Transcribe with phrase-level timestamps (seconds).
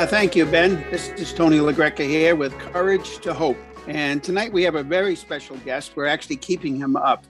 [0.00, 0.82] Uh, thank you, Ben.
[0.90, 3.58] This is Tony LaGreca here with Courage to Hope.
[3.86, 5.92] And tonight we have a very special guest.
[5.94, 7.26] We're actually keeping him up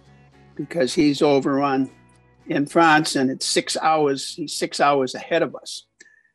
[0.54, 1.90] because he's over on
[2.46, 4.36] in France and it's six hours.
[4.36, 5.86] He's six hours ahead of us.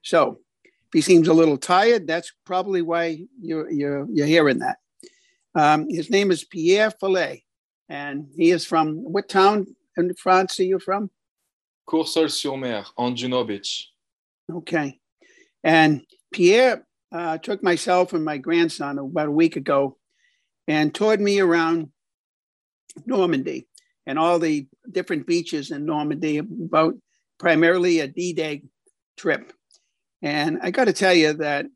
[0.01, 0.41] So
[0.73, 4.79] if he seems a little tired, that's probably why you're, you're, you're hearing that.
[5.55, 7.45] Um, his name is Pierre Filet,
[7.87, 11.11] and he is from what town in France are you from?
[11.87, 13.89] Courseulles-sur-Mer on Juno Beach.
[14.51, 14.99] Okay.
[15.63, 19.97] And Pierre uh, took myself and my grandson about a week ago
[20.67, 21.91] and toured me around
[23.05, 23.69] Normandy
[24.05, 26.95] and all the different beaches in Normandy, about
[27.39, 28.63] primarily a D Day
[29.15, 29.53] trip.
[30.21, 31.67] And I got to tell you that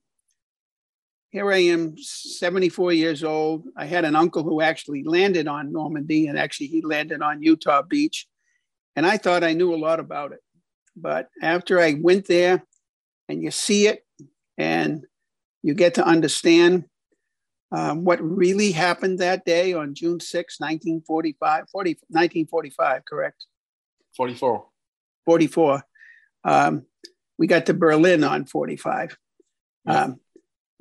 [1.30, 3.64] here I am, 74 years old.
[3.78, 7.82] I had an uncle who actually landed on Normandy, and actually, he landed on Utah
[7.82, 8.28] Beach.
[8.98, 10.42] And I thought I knew a lot about it.
[10.98, 12.62] But after I went there
[13.30, 14.04] and you see it
[14.60, 15.06] and
[15.64, 16.86] you get to understand
[17.72, 23.46] um, what really happened that day on June 6, 1945, 40, 1945, correct?
[24.18, 24.66] 44.
[25.26, 25.84] 44.
[26.44, 26.86] Um,
[27.38, 29.18] we got to Berlin on 45.
[29.86, 30.04] Yeah.
[30.04, 30.20] Um,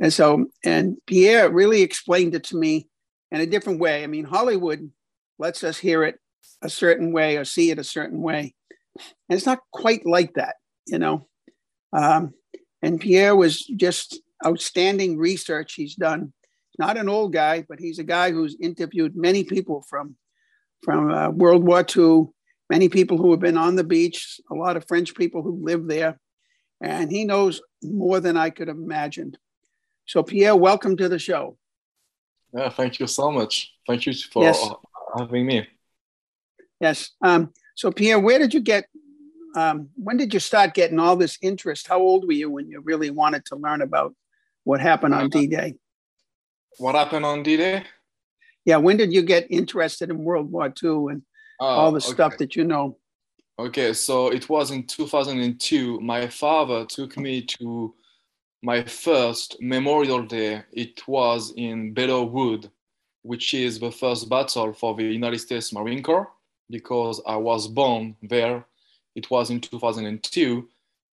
[0.00, 2.88] and so, and Pierre really explained it to me
[3.30, 4.02] in a different way.
[4.02, 4.90] I mean, Hollywood
[5.38, 6.18] lets us hear it
[6.62, 8.54] a certain way or see it a certain way.
[9.28, 10.56] And it's not quite like that,
[10.86, 11.28] you know.
[11.92, 12.34] Um,
[12.82, 16.32] and Pierre was just outstanding research he's done.
[16.78, 20.16] Not an old guy, but he's a guy who's interviewed many people from
[20.84, 22.28] from uh, World War II,
[22.70, 25.88] many people who have been on the beach, a lot of French people who live
[25.88, 26.20] there,
[26.80, 29.38] and he knows more than I could have imagined.
[30.06, 31.58] So, Pierre, welcome to the show.
[32.54, 33.74] Yeah, thank you so much.
[33.86, 34.68] Thank you for yes.
[35.18, 35.66] having me.
[36.80, 37.10] Yes.
[37.20, 38.86] Um, so, Pierre, where did you get
[39.54, 41.86] um, when did you start getting all this interest?
[41.86, 44.14] How old were you when you really wanted to learn about
[44.64, 45.74] what happened on uh, D Day?
[46.78, 47.84] What happened on D Day?
[48.64, 51.22] Yeah, when did you get interested in World War II and
[51.60, 52.12] oh, all the okay.
[52.12, 52.98] stuff that you know?
[53.58, 56.00] Okay, so it was in 2002.
[56.00, 57.94] My father took me to
[58.62, 60.62] my first Memorial Day.
[60.72, 62.70] It was in Belleau Wood,
[63.22, 66.30] which is the first battle for the United States Marine Corps,
[66.70, 68.66] because I was born there
[69.14, 70.68] it was in 2002,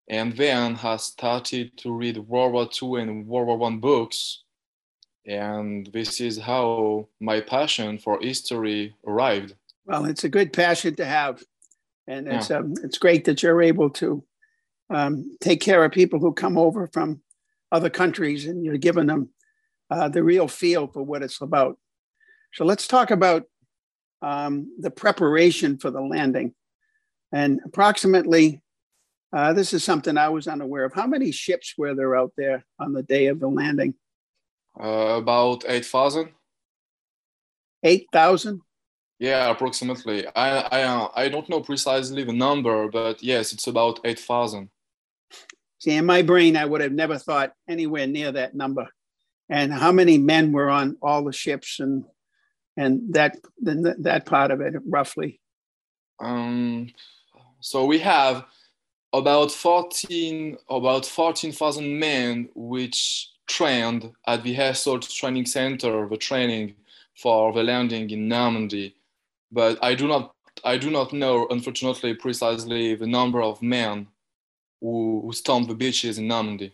[0.10, 4.44] and then I started to read World War II and World War One books,
[5.26, 9.56] and this is how my passion for history arrived.
[9.86, 11.44] Well, it's a good passion to have,
[12.08, 12.58] and it's yeah.
[12.58, 14.24] um, it's great that you're able to
[14.90, 17.22] um, take care of people who come over from
[17.72, 19.30] other countries, and you're giving them
[19.90, 21.78] uh, the real feel for what it's about.
[22.54, 23.44] So let's talk about
[24.22, 26.54] um, the preparation for the landing.
[27.36, 28.62] And approximately,
[29.36, 30.94] uh, this is something I was unaware of.
[30.94, 33.94] How many ships were there out there on the day of the landing?
[34.80, 36.30] Uh, about 8,000.
[37.84, 38.62] 8,000?
[39.20, 40.26] Yeah, approximately.
[40.28, 44.70] I, I, uh, I don't know precisely the number, but yes, it's about 8,000.
[45.80, 48.88] See, in my brain, I would have never thought anywhere near that number.
[49.50, 52.06] And how many men were on all the ships and
[52.78, 55.40] and that that part of it roughly?
[56.20, 56.90] Um,
[57.66, 58.46] so we have
[59.12, 66.76] about 14 about 14,000 men which trained at the Assault Training Center, the training
[67.16, 68.96] for the landing in Normandy.
[69.52, 74.10] But I do not I do not know, unfortunately, precisely the number of men
[74.80, 76.72] who, who stormed the beaches in Normandy.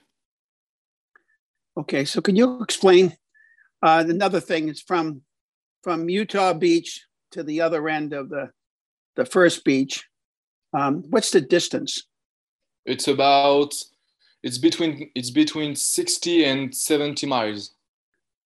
[1.78, 3.16] Okay, so can you explain
[3.82, 4.68] uh, another thing?
[4.68, 5.22] Is from
[5.84, 8.52] from Utah Beach to the other end of the
[9.16, 10.06] the first beach.
[10.74, 12.06] Um, what's the distance?
[12.86, 13.76] It's about
[14.44, 17.72] it's between it's between 60 and 70 miles.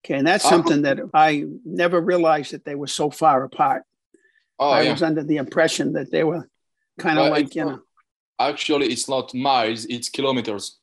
[0.03, 3.83] Okay, and that's uh, something that I never realized that they were so far apart.
[4.59, 4.91] Oh, I yeah.
[4.91, 6.47] was under the impression that they were
[6.99, 7.81] kind of like, you know.
[8.39, 10.77] Actually, it's not miles, it's kilometers.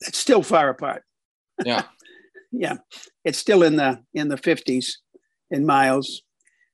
[0.00, 1.02] It's still far apart.
[1.64, 1.82] Yeah.
[2.52, 2.76] yeah.
[3.24, 4.92] It's still in the in the 50s
[5.50, 6.22] in miles.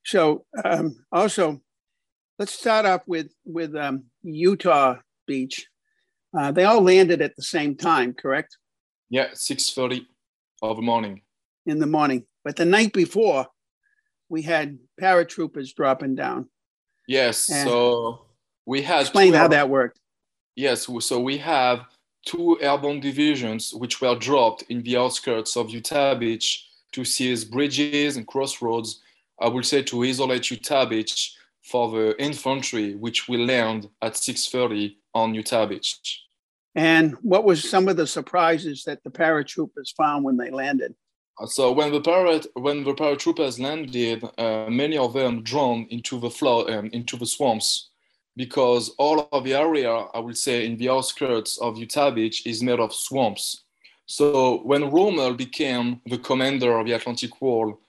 [0.05, 1.61] So um, also
[2.39, 4.95] let's start off with with um, Utah
[5.27, 5.67] Beach.
[6.37, 8.57] Uh, they all landed at the same time, correct?
[9.09, 10.05] Yeah, 6.30
[10.61, 11.21] of the morning.
[11.65, 12.25] In the morning.
[12.43, 13.47] But the night before,
[14.27, 16.49] we had paratroopers dropping down.
[17.07, 18.25] Yes, and so
[18.65, 19.01] we had...
[19.01, 19.99] Explain how that worked.
[20.55, 21.85] Yes, so we have
[22.25, 28.17] two airborne divisions which were dropped in the outskirts of Utah Beach to seize bridges
[28.17, 29.01] and crossroads,
[29.39, 31.35] I would say to isolate Utah Beach
[31.65, 36.21] for the infantry, which will land at 6.30 on Utah Beach.
[36.75, 40.93] And what was some of the surprises that the paratroopers found when they landed?
[41.47, 46.29] So when the para, when the paratroopers landed, uh, many of them drowned into the
[46.29, 47.89] flood, um, into the swamps,
[48.37, 52.61] because all of the area, I would say, in the outskirts of Utah Beach is
[52.61, 53.63] made of swamps.
[54.05, 57.79] So when Rommel became the commander of the Atlantic Wall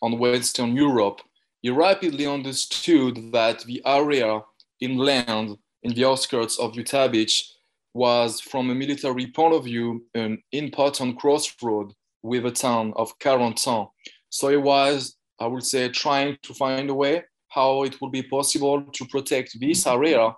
[0.00, 1.20] on Western Europe,
[1.66, 4.40] he rapidly understood that the area
[4.78, 7.54] inland in the outskirts of Utah Beach
[7.92, 11.92] was, from a military point of view, an important crossroad
[12.22, 13.88] with the town of Carentan.
[14.28, 18.22] So he was, I would say, trying to find a way how it would be
[18.22, 20.36] possible to protect this area.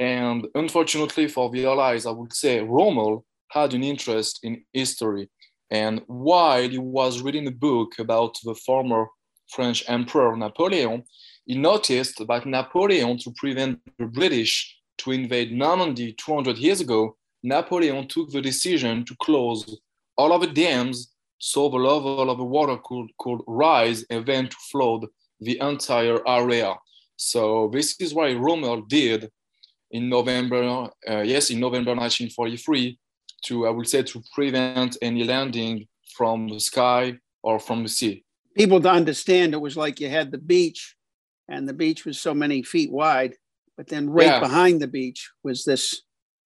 [0.00, 5.28] And unfortunately for the Allies, I would say Rommel had an interest in history.
[5.70, 9.06] And while he was reading a book about the former
[9.48, 11.04] French Emperor Napoleon,
[11.44, 18.08] he noticed that Napoleon, to prevent the British to invade Normandy 200 years ago, Napoleon
[18.08, 19.78] took the decision to close
[20.16, 24.48] all of the dams so the level of the water could, could rise and then
[24.48, 25.06] to flood
[25.40, 26.74] the entire area.
[27.16, 29.30] So this is why Rommel did
[29.90, 32.98] in November, uh, yes, in November 1943,
[33.44, 38.24] to, I would say, to prevent any landing from the sky or from the sea.
[38.56, 40.96] People to understand it was like you had the beach
[41.48, 43.34] and the beach was so many feet wide,
[43.76, 44.40] but then right yeah.
[44.40, 46.02] behind the beach was this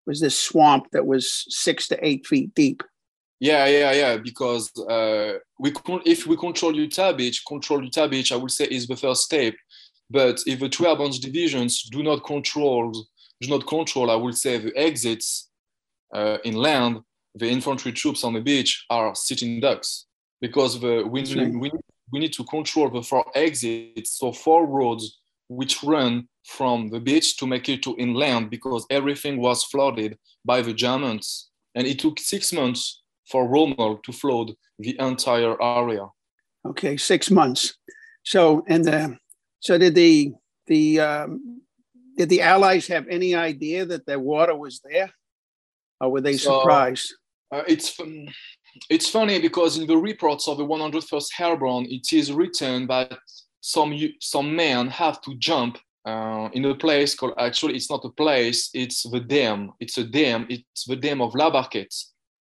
[0.06, 2.82] was this swamp that was six to eight feet deep.
[3.38, 4.16] Yeah, yeah, yeah.
[4.18, 5.72] Because uh, we
[6.04, 9.54] if we control Utah Beach, control Utah Beach, I would say is the first step.
[10.10, 12.92] But if the two airborne divisions do not control,
[13.40, 15.48] do not control, I would say the exits
[16.12, 17.00] uh, inland,
[17.34, 20.06] the infantry troops on the beach are sitting ducks
[20.40, 21.22] because the we,
[21.56, 21.70] we,
[22.12, 27.36] we need to control the four exits, so four roads which run from the beach
[27.36, 31.50] to make it to inland because everything was flooded by the Germans.
[31.74, 36.06] And it took six months for Rommel to flood the entire area.
[36.66, 37.76] Okay, six months.
[38.24, 39.18] So and the
[39.60, 40.32] so did the
[40.66, 41.62] the um,
[42.16, 45.10] did the Allies have any idea that the water was there,
[46.00, 47.14] or were they so, surprised?
[47.52, 47.98] Uh, it's
[48.88, 53.18] it's funny because in the reports of the 101st Airborne, it is written that
[53.60, 58.08] some some men have to jump uh, in a place called actually it's not a
[58.08, 61.50] place it's the dam it's a dam it's the dam of La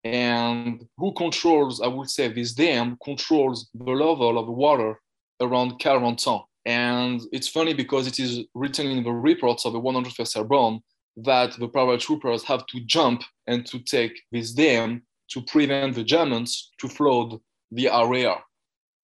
[0.04, 5.00] and who controls, I would say, this dam controls the level of water
[5.40, 6.44] around Carentan.
[6.64, 10.80] And it's funny because it is written in the reports of the 101st Airborne
[11.16, 16.70] that the paratroopers have to jump and to take this dam to prevent the Germans
[16.80, 17.38] to flood
[17.70, 18.36] the area.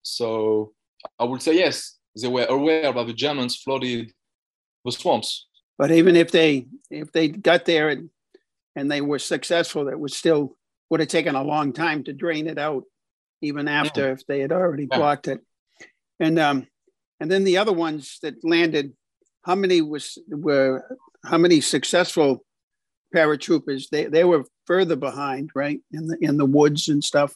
[0.03, 0.73] So
[1.19, 4.13] I would say yes, they were aware that the Germans flooded
[4.85, 5.47] the swamps.
[5.79, 8.11] But even if they if they got there and,
[8.77, 10.57] and they were successful, it was still
[10.91, 12.85] would have taken a long time to drain it out,
[13.41, 14.13] even after yeah.
[14.13, 14.97] if they had already yeah.
[14.97, 15.41] blocked it.
[16.21, 16.67] And um,
[17.21, 18.93] and then the other ones that landed,
[19.43, 20.85] how many was were
[21.25, 22.45] how many successful
[23.15, 23.89] paratroopers?
[23.91, 27.35] They they were further behind, right, in the in the woods and stuff.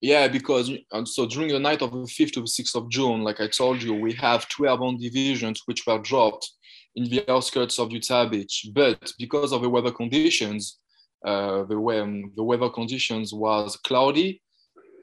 [0.00, 0.70] Yeah, because
[1.04, 3.80] so during the night of the 5th to the 6th of June, like I told
[3.80, 6.50] you, we have two airborne divisions which were dropped
[6.96, 8.66] in the outskirts of Utah Beach.
[8.74, 10.80] But because of the weather conditions,
[11.24, 12.00] uh, the, way,
[12.34, 14.42] the weather conditions was cloudy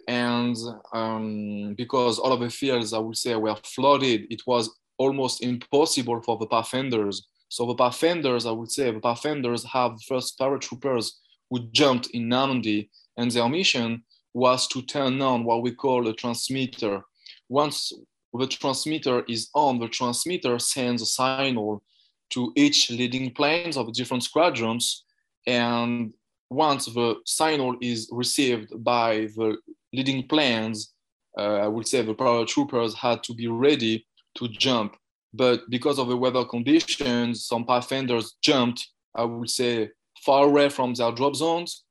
[0.10, 0.58] and
[0.92, 6.20] um, because all of the fields, I would say, were flooded, it was almost impossible
[6.24, 7.28] for the pathfinders.
[7.50, 11.12] So the pathfinders, I would say, the pathfinders have first paratroopers
[11.50, 14.04] who jumped in Normandy, and their mission
[14.34, 17.02] was to turn on what we call a transmitter.
[17.50, 17.92] Once
[18.34, 21.84] the transmitter is on, the transmitter sends a signal
[22.30, 25.04] to each leading planes of different squadrons
[25.50, 26.14] and
[26.50, 29.58] once the signal is received by the
[29.94, 30.94] leading planes,
[31.38, 34.96] uh, I would say the paratroopers had to be ready to jump.
[35.34, 39.90] But because of the weather conditions, some pathfinders jumped, I would say,
[40.26, 41.84] far away from their drop zones.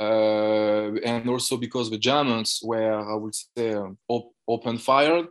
[0.00, 3.76] Uh, and also because the Germans were, I would say,
[4.08, 5.26] op- open fired.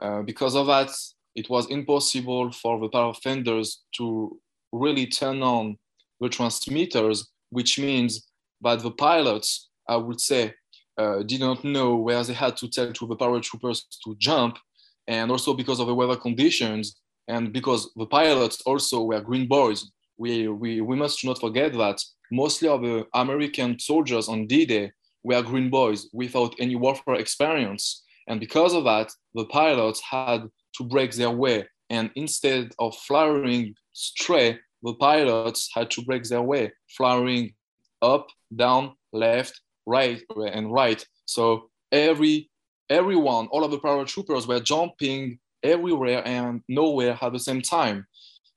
[0.00, 0.90] Uh, because of that,
[1.34, 4.38] it was impossible for the pathfinders to
[4.70, 5.78] really turn on
[6.20, 8.28] the transmitters, which means
[8.60, 10.54] that the pilots, I would say,
[10.98, 14.58] uh, didn't know where they had to tell to the paratroopers to jump,
[15.06, 16.96] and also because of the weather conditions,
[17.28, 19.90] and because the pilots also were green boys.
[20.18, 24.92] We, we, we must not forget that mostly of the American soldiers on D-Day
[25.24, 28.04] were green boys without any warfare experience.
[28.28, 31.66] And because of that, the pilots had to break their way.
[31.90, 37.54] And instead of flying straight, the pilots had to break their way, flying
[38.00, 41.04] up, down, left, right, and right.
[41.26, 42.50] So every
[42.90, 48.06] everyone, all of the paratroopers were jumping everywhere and nowhere at the same time.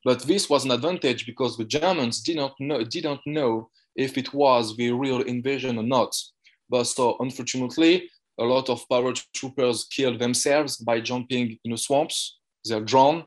[0.03, 4.33] But this was an advantage because the Germans did not know, didn't know if it
[4.33, 6.15] was the real invasion or not.
[6.69, 12.37] But so unfortunately, a lot of paratroopers killed themselves by jumping in the swamps.
[12.65, 13.25] They're drawn.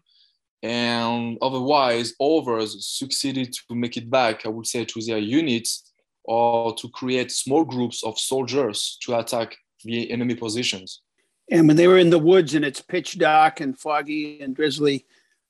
[0.62, 5.92] And otherwise, others succeeded to make it back, I would say, to their units
[6.24, 11.02] or to create small groups of soldiers to attack the enemy positions.
[11.50, 15.06] And when they were in the woods and it's pitch dark and foggy and drizzly,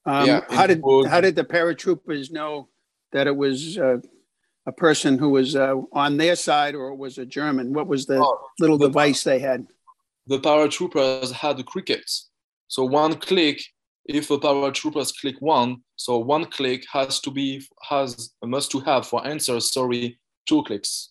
[0.07, 2.69] um, yeah, how did how did the paratroopers know
[3.13, 3.99] that it was uh,
[4.67, 7.73] a person who was uh, on their side or it was a German?
[7.73, 9.67] What was the oh, little the, device they had?
[10.27, 12.29] The paratroopers had crickets.
[12.69, 13.63] So one click,
[14.05, 19.07] if the paratroopers click one, so one click has to be has must to have
[19.07, 19.59] for answer.
[19.61, 21.11] Sorry, two clicks.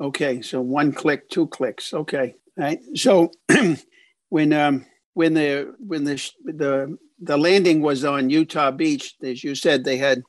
[0.00, 1.92] Okay, so one click, two clicks.
[1.92, 2.80] Okay, right.
[2.94, 3.32] So
[4.28, 9.54] when um, when the when the the the landing was on Utah Beach, as you
[9.54, 10.22] said, they had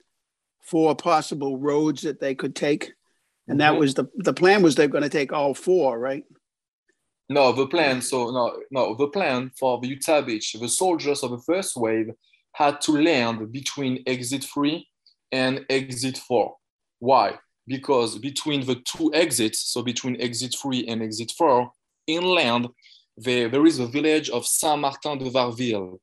[0.61, 2.93] four possible roads that they could take,
[3.47, 3.79] and that mm-hmm.
[3.79, 6.23] was the the plan was they're going to take all four, right?
[7.29, 8.01] No, the plan.
[8.01, 12.09] So no, no, the plan for the Utah Beach, the soldiers of the first wave
[12.53, 14.87] had to land between exit three
[15.31, 16.55] and exit four.
[16.97, 17.37] Why?
[17.69, 21.71] Because between the two exits, so between exit three and exit four,
[22.07, 22.67] inland
[23.15, 25.99] there, there is a village of Saint Martin de Varreville.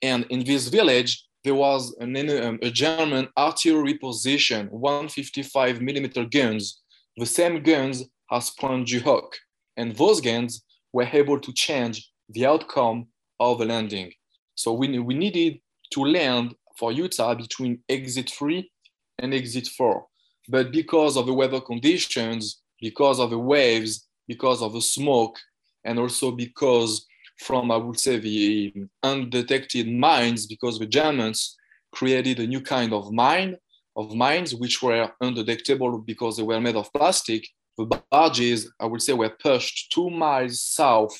[0.00, 6.82] And in this village, there was an, um, a German artillery position, 155 millimeter guns,
[7.16, 9.36] the same guns as Pointe du Hoc.
[9.76, 13.08] And those guns were able to change the outcome
[13.40, 14.12] of the landing.
[14.54, 15.60] So we, we needed
[15.92, 18.70] to land for Utah between exit three
[19.18, 20.06] and exit four.
[20.48, 25.36] But because of the weather conditions, because of the waves, because of the smoke,
[25.84, 27.06] and also because
[27.38, 31.56] from, I would say, the undetected mines, because the Germans
[31.92, 33.56] created a new kind of mine,
[33.96, 37.46] of mines which were undetectable because they were made of plastic.
[37.76, 41.16] The barges, I would say, were pushed two miles south,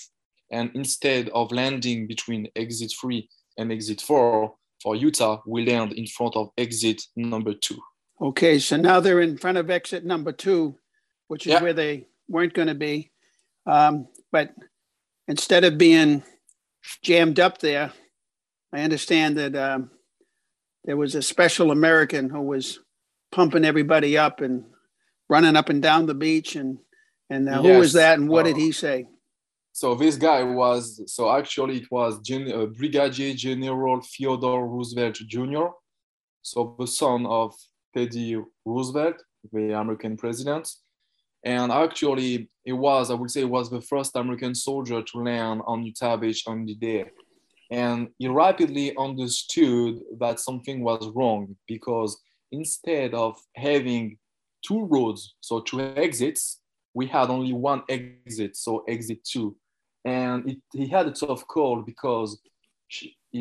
[0.50, 6.06] and instead of landing between exit three and exit four for Utah, we land in
[6.06, 7.78] front of exit number two.
[8.20, 10.76] Okay, so now they're in front of exit number two,
[11.28, 11.62] which is yeah.
[11.62, 13.12] where they weren't going to be.
[13.66, 14.54] Um, but
[15.28, 16.25] instead of being
[17.02, 17.92] jammed up there,
[18.72, 19.90] I understand that um,
[20.84, 22.80] there was a special American who was
[23.30, 24.64] pumping everybody up and
[25.28, 26.56] running up and down the beach.
[26.56, 26.78] And
[27.30, 27.72] and uh, yes.
[27.72, 29.06] who was that, and what uh, did he say?
[29.72, 35.66] So this guy was so actually it was Gen, uh, Brigadier General Theodore Roosevelt Jr.
[36.42, 37.54] So the son of
[37.95, 40.68] Teddy Roosevelt, the American president.
[41.45, 45.85] And actually, it was, I would say, was the first American soldier to land on
[45.85, 47.04] Utah Beach on the day.
[47.71, 52.18] And he rapidly understood that something was wrong because
[52.50, 54.18] instead of having
[54.66, 56.61] two roads, so two exits,
[56.95, 59.57] we had only one exit, so exit two.
[60.04, 62.40] And it, he had a tough call because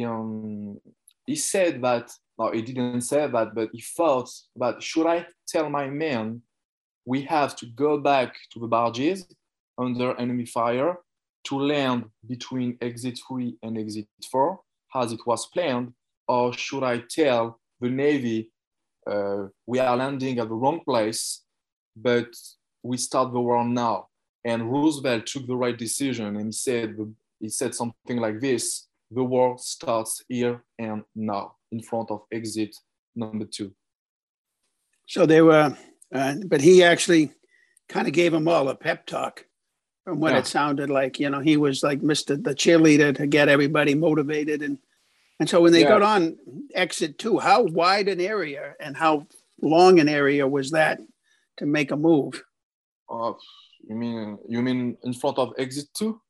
[0.03, 0.77] um,
[1.25, 5.69] he said that, no, he didn't say that, but he thought that should I tell
[5.69, 6.41] my men
[7.05, 9.27] we have to go back to the barges
[9.77, 10.97] under enemy fire
[11.45, 14.59] to land between exit three and exit four,
[14.93, 15.93] as it was planned,
[16.27, 18.51] or should I tell the Navy
[19.09, 21.43] uh, we are landing at the wrong place,
[21.95, 22.27] but
[22.83, 24.07] we start the war now?
[24.43, 26.95] And Roosevelt took the right decision and said
[27.39, 32.75] he said something like this: "The war starts here and now, in front of exit
[33.15, 33.73] number two.
[35.05, 35.75] So they were
[36.13, 37.31] uh, but he actually
[37.89, 39.45] kind of gave them all a pep talk
[40.03, 40.39] from what yeah.
[40.39, 41.19] it sounded like.
[41.19, 42.41] You know, he was like Mr.
[42.41, 44.61] the cheerleader to get everybody motivated.
[44.61, 44.77] And
[45.39, 45.89] and so when they yeah.
[45.89, 46.37] got on
[46.73, 49.27] exit two, how wide an area and how
[49.61, 50.99] long an area was that
[51.57, 52.41] to make a move?
[53.09, 53.33] Uh,
[53.87, 56.21] you mean you mean in front of exit two?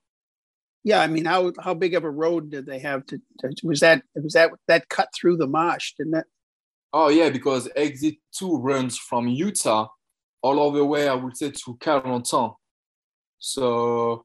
[0.88, 3.18] Yeah, I mean, how how big of a road did they have to?
[3.40, 5.96] to was that was that that cut through the marsh?
[5.98, 6.26] Didn't it?
[6.94, 9.90] Oh yeah, because exit two runs from Utah
[10.42, 12.56] all the way, I would say, to Carentan.
[13.38, 14.24] So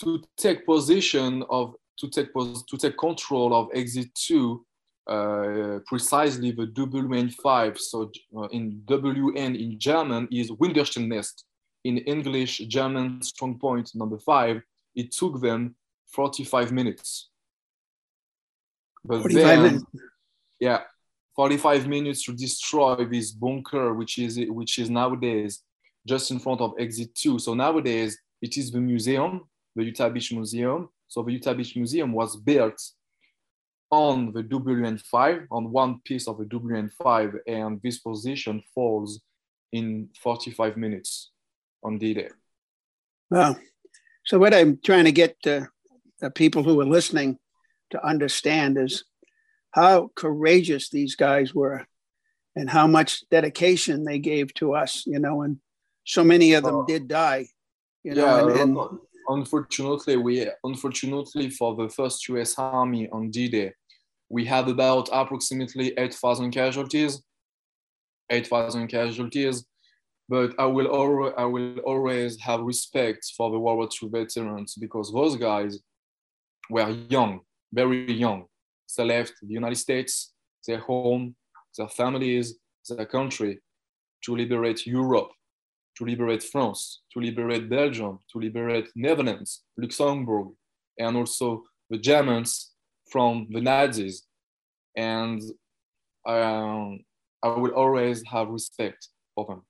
[0.00, 4.64] to take position of to take pos- to take control of exit two,
[5.08, 7.78] uh, precisely the WN5.
[7.78, 11.42] So uh, in WN in German is Widerstandsnest.
[11.82, 14.62] In English, German strong point number five.
[14.94, 15.74] It took them
[16.12, 17.30] 45 minutes.
[19.04, 19.84] But 45 then, minutes.
[20.58, 20.80] yeah,
[21.36, 25.62] 45 minutes to destroy this bunker, which is which is nowadays
[26.06, 27.38] just in front of exit two.
[27.38, 29.42] So nowadays it is the museum,
[29.74, 30.88] the Utah Beach Museum.
[31.08, 32.80] So the Utah Beach Museum was built
[33.90, 39.20] on the WN5, on one piece of the WN5, and this position falls
[39.72, 41.30] in 45 minutes
[41.84, 42.30] on D-Day.
[43.30, 43.56] Wow.
[44.24, 45.66] So what I'm trying to get uh,
[46.20, 47.38] the people who are listening
[47.90, 49.04] to understand is
[49.70, 51.86] how courageous these guys were
[52.54, 55.58] and how much dedication they gave to us, you know, and
[56.04, 57.46] so many of them uh, did die,
[58.02, 58.24] you know.
[58.24, 62.54] Yeah, and, and, unfortunately, we unfortunately for the first U.S.
[62.58, 63.72] Army on D-Day,
[64.28, 67.22] we had about approximately 8,000 casualties.
[68.30, 69.64] 8,000 casualties,
[70.28, 74.74] but I will always I will always have respect for the World War II veterans
[74.74, 75.78] because those guys
[76.70, 77.40] were young,
[77.72, 78.46] very young
[78.96, 80.32] they left the United States,
[80.66, 81.34] their home,
[81.76, 82.54] their families,
[82.88, 83.60] their country
[84.24, 85.30] to liberate Europe,
[85.96, 90.48] to liberate France, to liberate Belgium, to liberate Netherlands, Luxembourg,
[90.98, 92.72] and also the Germans
[93.10, 94.24] from the Nazis.
[94.96, 95.42] And
[96.26, 97.00] um,
[97.42, 99.62] I will always have respect for them.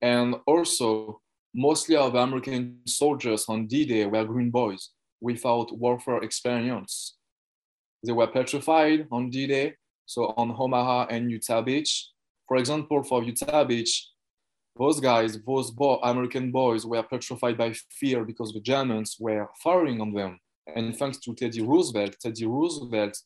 [0.00, 1.20] And also,
[1.54, 4.90] mostly of American soldiers on D-Day were green boys
[5.24, 7.16] without warfare experience.
[8.04, 11.92] They were petrified on D-Day, so on Omaha and Utah Beach.
[12.46, 13.92] For example, for Utah Beach,
[14.78, 20.00] those guys, those bo- American boys were petrified by fear because the Germans were firing
[20.02, 20.38] on them.
[20.76, 23.16] And thanks to Teddy Roosevelt, Teddy Roosevelt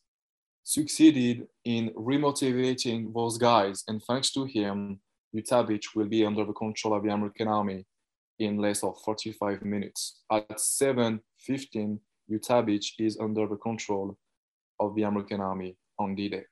[0.63, 3.83] succeeded in remotivating those guys.
[3.89, 5.01] And thanks to him,
[5.33, 7.85] Utah Beach will be under the control of the American army
[8.39, 10.21] in less of 45 minutes.
[10.31, 14.17] At 7.15, Utah Beach is under the control
[14.79, 16.43] of the American army on D-Day.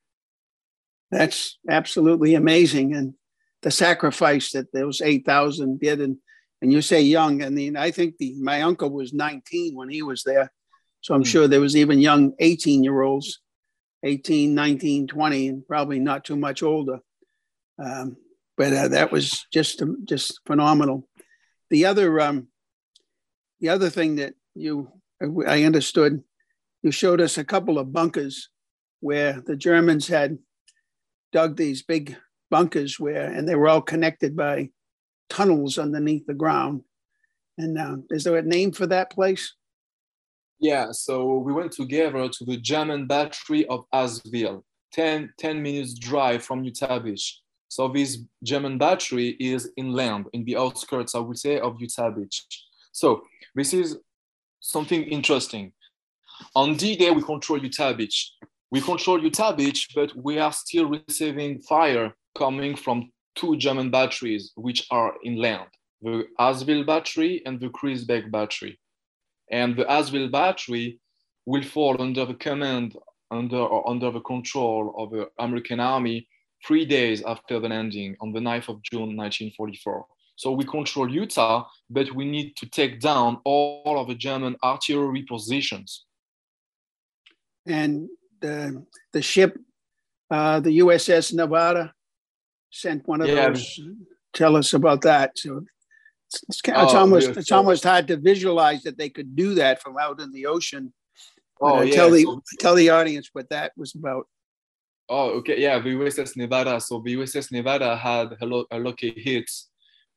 [1.12, 2.94] That's absolutely amazing.
[2.94, 3.14] And
[3.62, 6.02] the sacrifice that those 8,000 did.
[6.02, 6.18] And,
[6.62, 10.02] and you say young, I mean, I think the, my uncle was 19 when he
[10.02, 10.52] was there.
[11.02, 11.28] So I'm mm.
[11.28, 13.40] sure there was even young 18 year olds,
[14.04, 17.00] 18, 19, 20, and probably not too much older.
[17.80, 18.18] Um,
[18.58, 21.07] but uh, that was just, just phenomenal.
[21.70, 22.48] The other, um,
[23.60, 24.92] the other thing that you,
[25.48, 26.24] I understood
[26.84, 28.50] you showed us a couple of bunkers
[29.00, 30.38] where the Germans had
[31.32, 32.16] dug these big
[32.50, 34.70] bunkers where, and they were all connected by
[35.30, 36.82] tunnels underneath the ground.
[37.58, 39.54] And uh, is there a name for that place?
[40.60, 46.44] Yeah, so we went together to the German battery of Azeville, 10, 10 minutes drive
[46.44, 47.42] from Utah Beach.
[47.70, 52.46] So this German battery is inland, in the outskirts, I would say, of Utah Beach.
[52.92, 53.22] So
[53.56, 53.98] this is
[54.60, 55.74] something interesting.
[56.56, 58.34] On D-Day, we control Utah Beach.
[58.72, 64.52] We control Utah Beach, but we are still receiving fire coming from two German batteries,
[64.56, 65.68] which are inland,
[66.02, 68.80] the Azeville battery and the Crisbecq battery.
[69.52, 71.00] And the Azeville battery
[71.46, 72.96] will fall under the command,
[73.32, 76.28] under or under the control of the American army
[76.66, 80.06] three days after the landing on the 9th of June, 1944.
[80.36, 85.24] So we control Utah, but we need to take down all of the German artillery
[85.24, 86.06] positions
[87.68, 88.10] and
[88.42, 89.58] the the ship,
[90.32, 91.94] uh, the USS Nevada,
[92.72, 93.50] sent one of yeah.
[93.50, 93.80] those.
[94.34, 95.38] Tell us about that.
[95.38, 95.66] So
[96.28, 99.82] it's, it's, it's oh, almost it's almost hard to visualize that they could do that
[99.82, 100.94] from out in the ocean.
[101.60, 101.96] Oh, uh, yeah.
[101.96, 104.28] Tell the so, tell the audience what that was about.
[105.10, 105.60] Oh, okay.
[105.60, 106.80] Yeah, the USS Nevada.
[106.82, 109.50] So the USS Nevada had a, lo- a lucky hit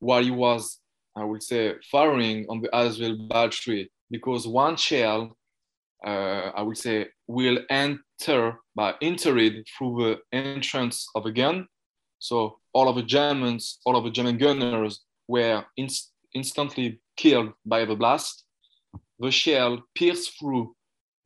[0.00, 0.78] while he was,
[1.16, 5.36] I would say, firing on the Azeville battery because one shell
[6.04, 11.66] uh, I would say, will enter by entered through the entrance of a gun.
[12.18, 17.84] So all of the Germans, all of the German gunners were inst- instantly killed by
[17.84, 18.44] the blast.
[19.18, 20.74] The shell pierced through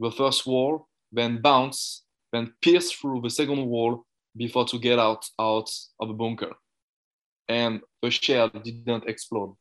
[0.01, 2.04] the first wall, then bounce,
[2.35, 4.05] then pierce through the second wall
[4.37, 5.71] before to get out out
[6.01, 6.53] of the bunker.
[7.49, 9.57] And the shell didn't explode.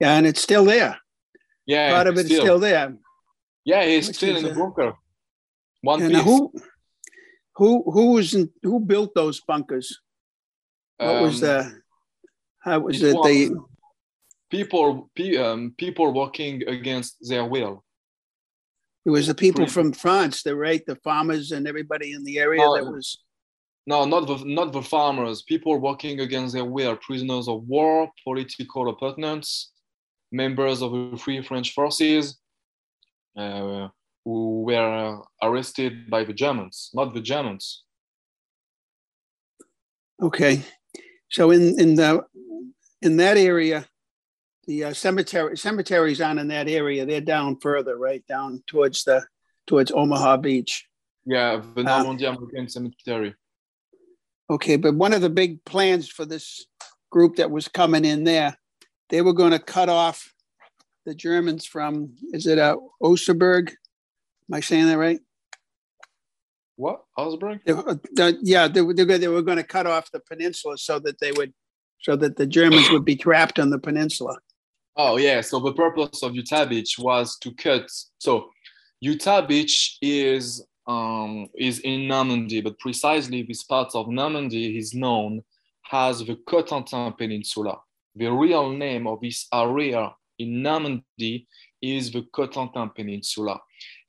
[0.00, 0.98] Yeah, and it's still there.
[1.66, 2.38] Yeah, part of it still.
[2.38, 2.96] is still there.
[3.64, 4.94] Yeah, he's Which still in the bunker.
[5.82, 6.24] One and piece.
[6.24, 6.52] Who,
[7.56, 10.00] who, who was in, who built those bunkers?
[10.96, 11.80] What um, was the?
[12.60, 13.14] How was it?
[13.14, 13.50] it was,
[14.50, 17.84] people pe- um, people working against their will.
[19.06, 22.60] It was the people from France, the right, the farmers and everybody in the area
[22.60, 23.18] that was.
[23.86, 25.42] No, not the not the farmers.
[25.42, 29.72] People working against their will, prisoners of war, political opponents,
[30.30, 32.38] members of the Free French forces,
[33.36, 33.88] uh,
[34.24, 37.84] who were arrested by the Germans, not the Germans.
[40.22, 40.62] Okay,
[41.30, 42.22] so in in the
[43.00, 43.86] in that area,
[44.70, 47.04] the uh, cemetery cemeteries aren't in that area.
[47.04, 49.26] They're down further, right down towards the
[49.66, 50.86] towards Omaha Beach.
[51.26, 52.02] Yeah, the Ah.
[52.02, 53.34] Normandy American Cemetery.
[54.48, 56.66] Okay, but one of the big plans for this
[57.10, 58.56] group that was coming in there,
[59.08, 60.32] they were going to cut off
[61.04, 63.70] the Germans from is it uh, Osterberg?
[63.70, 65.18] Am I saying that right?
[66.76, 67.02] What?
[67.18, 67.58] Augsburg?
[67.66, 71.00] They- uh, the- yeah, they, they, they were going to cut off the peninsula so
[71.00, 71.52] that they would,
[72.00, 74.38] so that the Germans would be trapped on the peninsula.
[74.96, 75.40] Oh yeah.
[75.40, 77.90] So the purpose of Utah Beach was to cut.
[78.18, 78.50] So
[79.00, 85.42] Utah Beach is um, is in Normandy, but precisely this part of Normandy is known
[85.92, 87.78] as the Cotentin Peninsula.
[88.16, 91.46] The real name of this area in Normandy
[91.80, 93.60] is the Cotentin Peninsula,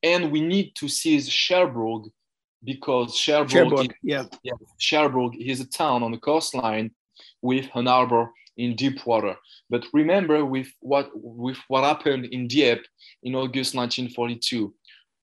[0.02, 2.10] and we need to seize Cherbourg
[2.64, 4.26] because Cherbourg, Cherbourg, yeah.
[4.44, 6.92] yeah, Cherbourg is a town on the coastline
[7.42, 9.36] with an harbor in deep water.
[9.70, 12.84] But remember with what with what happened in Dieppe
[13.24, 14.74] in August 1942,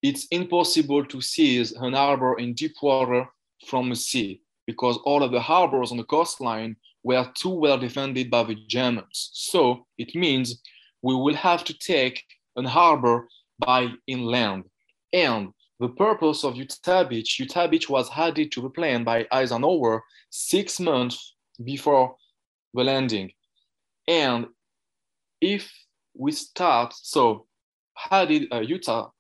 [0.03, 3.27] it's impossible to seize an harbor in deep water
[3.67, 8.31] from the sea because all of the harbors on the coastline were too well defended
[8.31, 9.31] by the Germans.
[9.33, 10.61] So it means
[11.03, 12.23] we will have to take
[12.57, 14.64] an harbor by inland.
[15.12, 20.03] And the purpose of Utah Beach, Utah Beach was added to the plan by Eisenhower
[20.31, 22.17] six months before
[22.79, 23.33] the landing.
[24.07, 24.47] And
[25.41, 25.71] if
[26.14, 27.47] we start, so
[28.11, 29.11] added uh, Utah,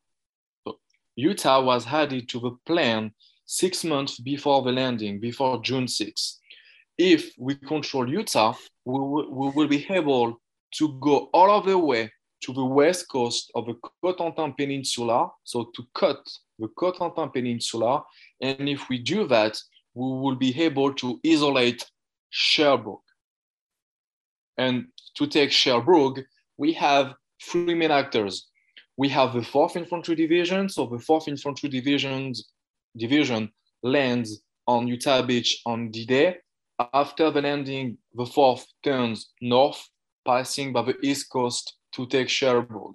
[1.16, 3.12] Utah was added to the plan
[3.44, 6.36] six months before the landing, before June 6th.
[6.96, 8.98] If we control Utah, we
[9.38, 10.40] we will be able
[10.78, 12.12] to go all of the way
[12.44, 16.20] to the west coast of the Cotentin Peninsula, so to cut
[16.58, 18.04] the Cotentin Peninsula.
[18.40, 19.60] And if we do that,
[19.94, 21.84] we will be able to isolate
[22.30, 23.00] Cherbourg.
[24.58, 26.24] And to take Cherbourg,
[26.56, 28.48] we have three main actors.
[28.96, 30.68] We have the 4th Infantry Division.
[30.68, 32.50] So the 4th Infantry Division's
[32.96, 36.36] division lands on Utah Beach on D-Day.
[36.92, 39.88] After the landing, the 4th turns north,
[40.26, 42.94] passing by the east coast to take Cherbourg.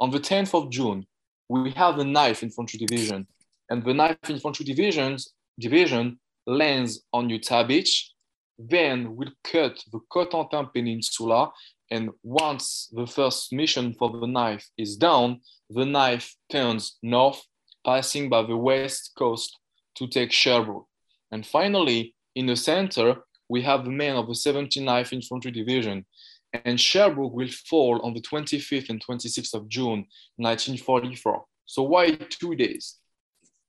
[0.00, 1.06] On the 10th of June,
[1.48, 3.26] we have the 9th Infantry Division.
[3.70, 8.13] And the 9th Infantry Division's division lands on Utah Beach,
[8.58, 11.50] then we'll cut the Cotentin Peninsula.
[11.90, 15.40] And once the first mission for the knife is down,
[15.70, 17.42] the knife turns north,
[17.84, 19.58] passing by the west coast
[19.96, 20.84] to take Cherbourg.
[21.30, 23.16] And finally, in the center,
[23.48, 26.06] we have the men of the 79th Infantry Division.
[26.64, 31.44] And Cherbourg will fall on the 25th and 26th of June, 1944.
[31.66, 32.96] So why two days?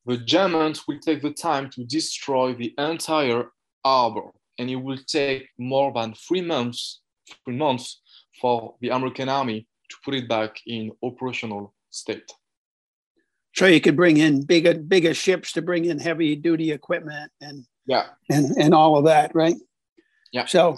[0.05, 3.49] The Germans will take the time to destroy the entire
[3.83, 7.01] harbor and it will take more than three months,
[7.43, 8.01] three months
[8.39, 12.29] for the American army to put it back in operational state.
[13.55, 17.65] So you could bring in bigger bigger ships to bring in heavy duty equipment and
[17.87, 18.07] Yeah.
[18.29, 19.55] and and all of that, right?
[20.33, 20.45] Yeah.
[20.45, 20.77] So,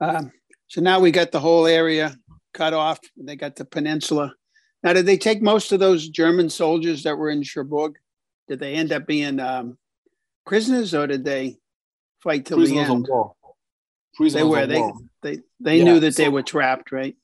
[0.00, 0.32] um,
[0.68, 2.14] so now we got the whole area
[2.52, 2.98] cut off.
[3.16, 4.34] They got the peninsula.
[4.82, 7.94] Now, did they take most of those German soldiers that were in Cherbourg?
[8.48, 9.78] Did they end up being um,
[10.44, 11.56] prisoners, or did they
[12.22, 13.06] fight till the Prisoners of end?
[13.08, 13.34] war.
[14.14, 14.62] Prisoners They were.
[14.62, 14.94] of They war.
[15.22, 17.16] they they Yeah, knew that they were trapped, right?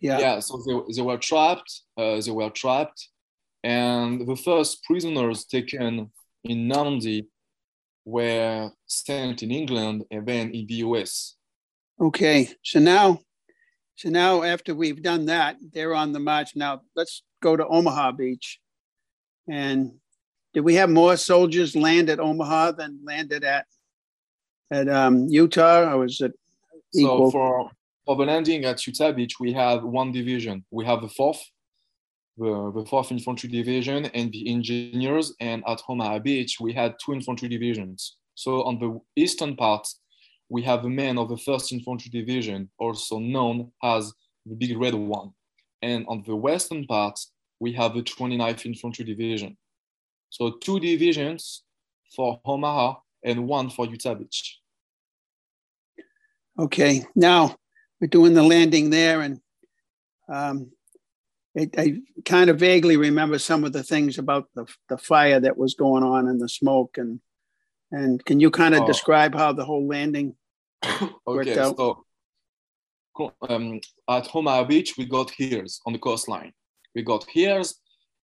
[0.00, 0.18] Yeah.
[0.18, 3.08] yeah so they, they were trapped uh, they were trapped
[3.62, 6.10] and the first prisoners taken
[6.42, 7.28] in normandy
[8.04, 11.36] were sent in england and then in the us
[12.00, 13.20] Okay, so now,
[13.94, 16.56] so now after we've done that, they're on the march.
[16.56, 18.58] Now let's go to Omaha Beach.
[19.48, 19.92] And
[20.52, 23.66] did we have more soldiers land at Omaha than landed at
[24.70, 26.32] at um, Utah, I was it
[26.94, 27.30] equal?
[27.30, 27.70] so for
[28.04, 30.64] for the landing at utah beach we have one division.
[30.70, 31.42] We have the fourth
[32.36, 37.12] the, the fourth infantry division and the engineers and at omaha beach we had two
[37.12, 38.16] infantry divisions.
[38.34, 39.86] So on the eastern part
[40.48, 44.12] we have the men of the first infantry division also known as
[44.46, 45.30] the big red one.
[45.80, 47.18] And on the western part
[47.60, 49.56] we have the 29th infantry division.
[50.30, 51.62] So two divisions
[52.14, 54.60] for omaha and one for utah beach
[56.58, 57.56] okay, now
[58.00, 59.40] we're doing the landing there, and
[60.28, 60.70] Um,
[61.54, 65.56] it, I kind of vaguely remember some of the things about the, the fire that
[65.56, 67.20] was going on and the smoke and
[67.90, 68.86] and can you kind of Oh.
[68.86, 70.34] describe how the whole landing
[71.26, 71.76] worked okay, out?
[71.76, 72.04] so
[73.48, 76.52] um, at Omaha Beach, we got hears on the coastline.
[76.94, 77.80] We got hears,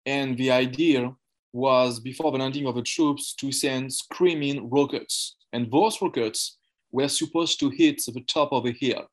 [0.06, 1.14] and the idea
[1.58, 6.58] was before the landing of the troops to send screaming rockets, and those rockets
[6.92, 9.04] were supposed to hit the top of the hill.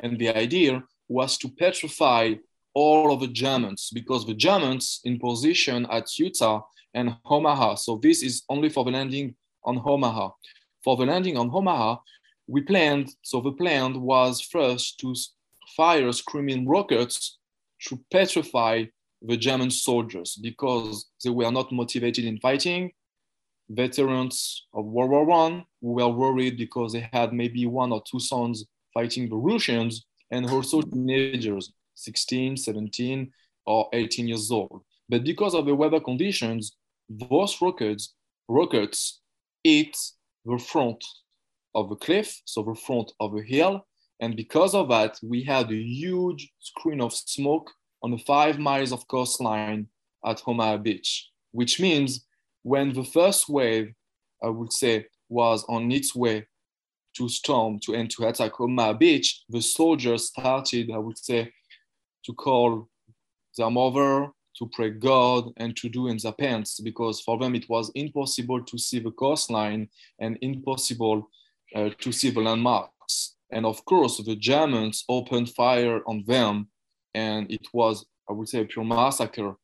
[0.00, 2.34] And the idea was to petrify
[2.74, 6.62] all of the Germans because the Germans in position at Utah
[6.94, 7.76] and Omaha.
[7.76, 10.30] So this is only for the landing on Omaha.
[10.82, 11.98] For the landing on Omaha,
[12.48, 15.14] we planned, so the plan was first to
[15.76, 17.38] fire screaming rockets
[17.86, 18.84] to petrify
[19.26, 22.92] the German soldiers because they were not motivated in fighting.
[23.70, 28.64] Veterans of World War One were worried because they had maybe one or two sons
[28.92, 33.32] fighting the Russians and also teenagers, 16, 17,
[33.66, 34.82] or 18 years old.
[35.08, 36.76] But because of the weather conditions,
[37.08, 38.14] those rockets,
[38.48, 39.20] rockets
[39.62, 39.96] hit
[40.44, 41.02] the front
[41.74, 43.86] of the cliff, so the front of the hill.
[44.20, 47.70] And because of that, we had a huge screen of smoke
[48.04, 49.86] on the five miles of coastline
[50.26, 52.26] at Omaha Beach, which means
[52.62, 53.94] when the first wave,
[54.42, 56.46] I would say, was on its way
[57.16, 61.50] to storm to and to attack Omaha Beach, the soldiers started, I would say,
[62.26, 62.90] to call
[63.56, 67.70] their mother, to pray God, and to do in their pants because for them it
[67.70, 69.88] was impossible to see the coastline
[70.18, 71.30] and impossible
[71.74, 73.36] uh, to see the landmarks.
[73.50, 76.68] And of course, the Germans opened fire on them,
[77.14, 79.54] and it was, I would say, a pure massacre.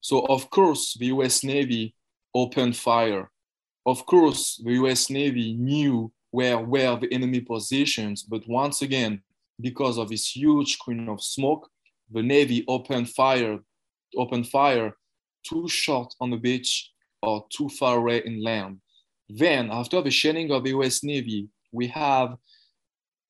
[0.00, 1.94] So, of course, the US Navy
[2.34, 3.30] opened fire.
[3.86, 9.22] Of course, the US Navy knew where were the enemy positions, but once again,
[9.60, 11.68] because of this huge screen of smoke,
[12.10, 13.58] the Navy opened fire,
[14.16, 14.96] opened fire
[15.42, 16.90] too short on the beach
[17.22, 18.80] or too far away inland.
[19.28, 22.36] Then, after the shelling of the US Navy, we have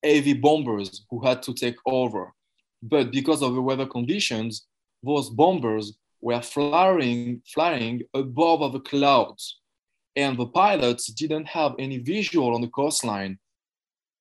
[0.03, 2.33] heavy bombers who had to take over.
[2.81, 4.67] But because of the weather conditions,
[5.03, 9.59] those bombers were flying, flying above the clouds.
[10.15, 13.39] And the pilots didn't have any visual on the coastline.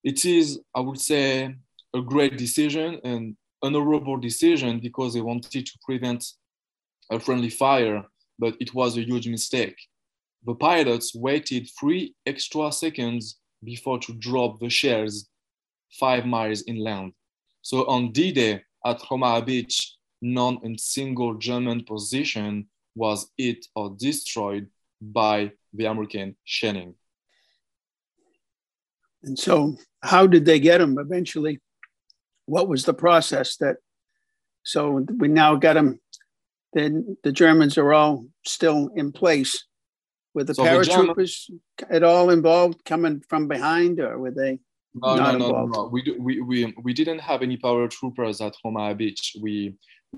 [0.04, 1.54] It is, I would say,
[1.94, 6.24] a great decision and honorable decision because they wanted to prevent
[7.10, 8.04] a friendly fire,
[8.38, 9.76] but it was a huge mistake.
[10.46, 15.28] The pilots waited three extra seconds before to drop the shells
[15.98, 17.12] five miles inland.
[17.62, 24.68] So on D-Day at Omaha Beach, not a single German position was hit or destroyed
[25.00, 26.94] by the American shelling.
[29.22, 31.60] And so, how did they get them eventually?
[32.46, 33.76] What was the process that?
[34.62, 36.00] So we now got them.
[36.72, 39.64] Then the Germans are all still in place.
[40.34, 41.50] Were the So the German- paratroopers
[41.90, 44.60] at all involved, coming from behind, or were they?
[44.94, 45.88] No, Not no, no, no, no.
[45.88, 49.36] We, do, we, we, we didn't have any paratroopers at Omaha Beach.
[49.40, 49.76] We,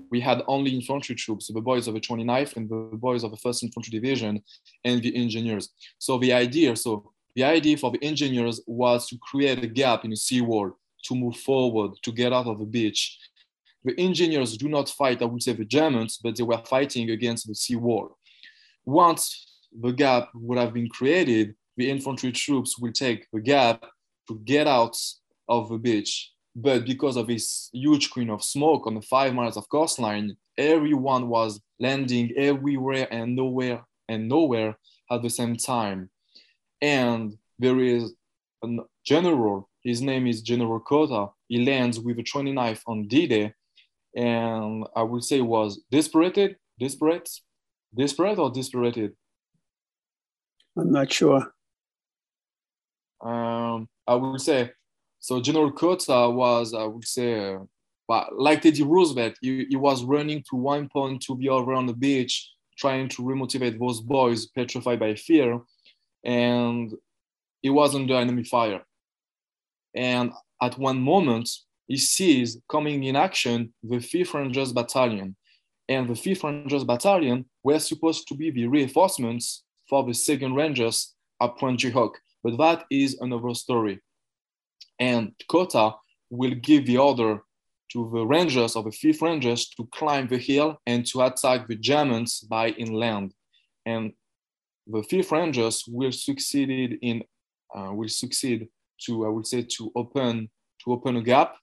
[0.09, 3.37] we had only infantry troops, the boys of the 29th and the boys of the
[3.37, 4.41] 1st Infantry Division
[4.83, 5.69] and the engineers.
[5.99, 10.09] So the idea, so the idea for the engineers was to create a gap in
[10.09, 10.71] the seawall
[11.03, 13.19] to move forward, to get out of the beach.
[13.83, 17.47] The engineers do not fight, I would say, the Germans, but they were fighting against
[17.47, 18.17] the seawall.
[18.85, 23.85] Once the gap would have been created, the infantry troops will take the gap
[24.27, 24.97] to get out
[25.47, 26.31] of the beach.
[26.55, 31.27] But because of this huge screen of smoke on the five miles of coastline, everyone
[31.27, 34.77] was landing everywhere and nowhere and nowhere
[35.11, 36.09] at the same time.
[36.81, 38.13] And there is
[38.63, 38.67] a
[39.05, 41.31] general, his name is General Cota.
[41.47, 43.53] He lands with the 29th on D-Day.
[44.15, 47.29] And I would say was dispirited, desperate,
[47.95, 49.13] desperate or dispirited.
[50.77, 51.53] I'm not sure.
[53.21, 54.71] um, I would say,
[55.19, 57.55] so General Cota was, I would say,
[58.09, 61.85] uh, like Teddy Roosevelt, he, he was running to one point to the other on
[61.85, 65.59] the beach, trying to remotivate those boys petrified by fear,
[66.23, 66.93] and
[67.61, 68.81] he was under enemy fire.
[69.95, 71.49] And at one moment,
[71.87, 75.35] he sees coming in action the 5th Rangers Battalion.
[75.89, 81.13] And the 5th Rangers Battalion were supposed to be the reinforcements for the 2nd Rangers
[81.41, 83.99] at Pointe du Hoc but that is another story.
[84.99, 85.95] And Cota
[86.29, 87.41] will give the order
[87.93, 91.75] to the Rangers of the Fifth Rangers to climb the hill and to attack the
[91.75, 93.33] Germans by inland.
[93.85, 94.13] And
[94.87, 97.23] the Fifth Rangers will succeed in
[97.75, 98.67] uh, will succeed
[99.05, 100.49] to I would say to open
[100.83, 101.55] to open a gap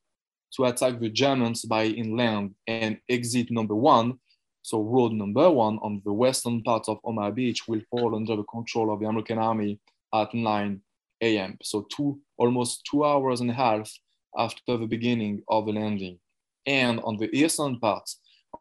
[0.57, 4.19] to attack the Germans by inland and exit number one,
[4.63, 8.43] so road number one on the western part of Omaha Beach will fall under the
[8.45, 9.79] control of the American army
[10.15, 10.81] at 9
[11.23, 11.59] a.m.
[11.63, 13.91] So two, almost two hours and a half
[14.37, 16.19] after the beginning of the landing.
[16.67, 18.09] And on the eastern part,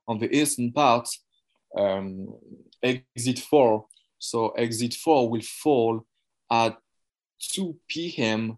[0.07, 1.07] on the eastern part,
[1.77, 2.33] um,
[2.81, 3.85] exit four,
[4.17, 6.05] so exit four will fall
[6.51, 6.77] at
[7.53, 8.57] 2 p.m.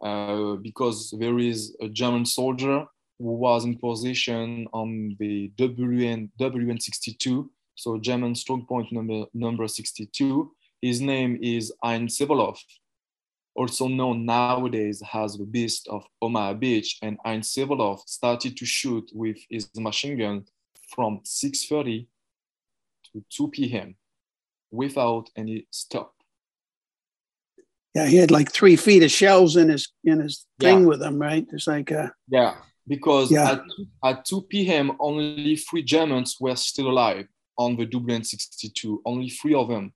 [0.00, 2.86] Uh, because there is a German soldier
[3.18, 10.50] who was in position on the WN, WN62, so German strong point number, number 62.
[10.84, 12.58] His name is Ein Severloh,
[13.54, 16.98] also known nowadays as the Beast of Omaha Beach.
[17.00, 20.44] And Ein Severloh started to shoot with his machine gun
[20.94, 22.06] from 6.30
[23.14, 23.96] to 2 p.m.
[24.70, 26.12] without any stop.
[27.94, 30.86] Yeah, he had like three feet of shells in his in his thing yeah.
[30.86, 31.46] with him, right?
[31.50, 33.52] It's like a yeah, because yeah.
[33.52, 34.92] At, at 2 p.m.
[35.00, 39.94] only three Germans were still alive on the WN 62, only three of them,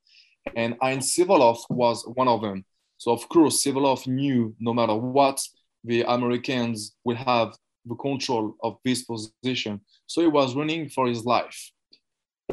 [0.56, 2.64] and Ein Severloh was one of them.
[2.96, 5.40] So of course, Severloh knew no matter what,
[5.84, 9.80] the Americans will have the control of this position.
[10.06, 11.70] So he was running for his life,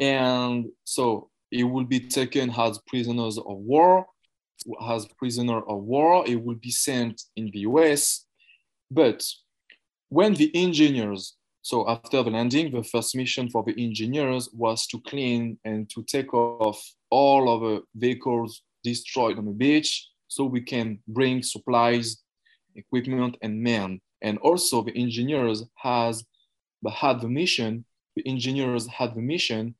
[0.00, 4.06] and so he will be taken as prisoners of war
[4.88, 6.24] as prisoner of war.
[6.26, 8.24] He will be sent in the US.
[8.90, 9.24] But
[10.08, 15.00] when the engineers, so after the landing, the first mission for the engineers was to
[15.00, 20.60] clean and to take off all of the vehicles destroyed on the beach so we
[20.60, 22.18] can bring supplies,
[22.76, 24.00] equipment, and men.
[24.22, 26.24] And also the engineers has
[26.88, 29.74] had the mission, the engineers had the mission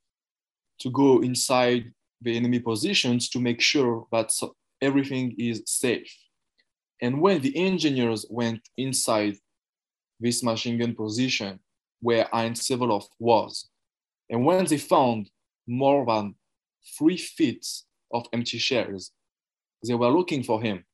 [0.81, 4.33] to go inside the enemy positions to make sure that
[4.83, 6.12] everything is safe.
[7.01, 9.37] And when the engineers went inside
[10.18, 11.61] this machine gun position
[12.00, 13.68] where Ein Severloh was,
[14.30, 15.30] and when they found
[15.66, 16.35] more than
[16.98, 17.66] three feet
[18.12, 19.12] of empty shells,
[19.87, 20.85] they were looking for him,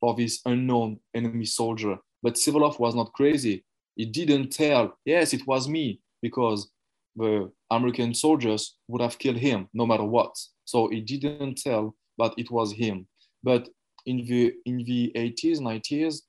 [0.00, 1.96] for this unknown enemy soldier.
[2.22, 3.64] But Severloh was not crazy.
[3.94, 6.70] He didn't tell, yes, it was me, because
[7.14, 10.36] the American soldiers would have killed him no matter what.
[10.64, 13.06] So he didn't tell but it was him.
[13.42, 13.68] But
[14.06, 16.22] in the in the 80s, 90s,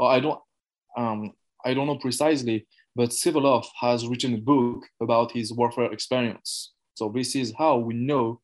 [0.00, 0.40] I don't
[0.96, 1.32] um,
[1.64, 2.66] I don't know precisely,
[2.96, 6.72] but Severloh has written a book about his warfare experience.
[6.94, 8.40] So this is how we know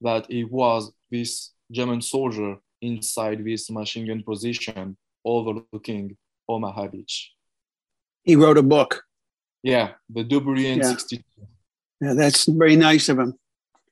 [0.00, 6.16] that he was this German soldier inside this machine gun position overlooking
[6.48, 7.32] Omaha Beach.
[8.24, 9.04] He wrote a book.
[9.62, 10.82] Yeah, the WN yeah.
[10.82, 11.24] 62.
[12.00, 13.34] Yeah, that's very nice of him.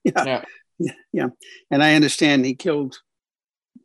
[0.04, 0.24] Yeah.
[0.24, 0.44] yeah.
[0.78, 1.28] Yeah, yeah.
[1.70, 2.98] And I understand he killed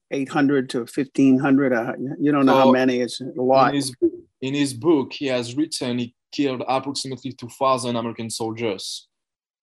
[0.09, 1.73] 800 to 1500.
[1.73, 3.69] Uh, you don't know how many, it's a lot.
[3.69, 3.95] In his,
[4.41, 9.07] in his book, he has written he killed approximately 2,000 American soldiers.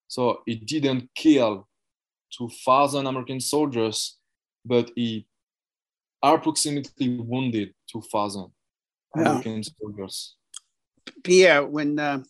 [0.08, 1.68] So he didn't kill
[2.36, 4.18] 2,000 American soldiers,
[4.64, 5.26] but he
[6.22, 8.50] approximately wounded 2,000
[9.16, 9.68] American yeah.
[9.80, 10.36] soldiers.
[11.22, 12.22] Pierre, when uh,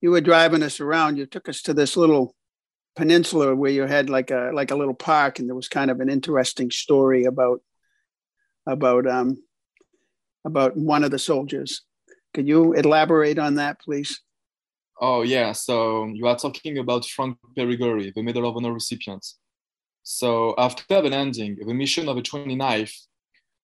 [0.00, 2.34] you were driving us around, you took us to this little
[2.94, 6.00] peninsula where you had like a like a little park and there was kind of
[6.00, 7.62] an interesting story about
[8.66, 9.42] about um
[10.44, 11.82] about one of the soldiers.
[12.34, 14.20] Could you elaborate on that please?
[15.00, 15.52] Oh yeah.
[15.52, 19.26] So you are talking about Frank Peregory the medal of honor recipient.
[20.02, 22.94] So after the landing the mission of the 29th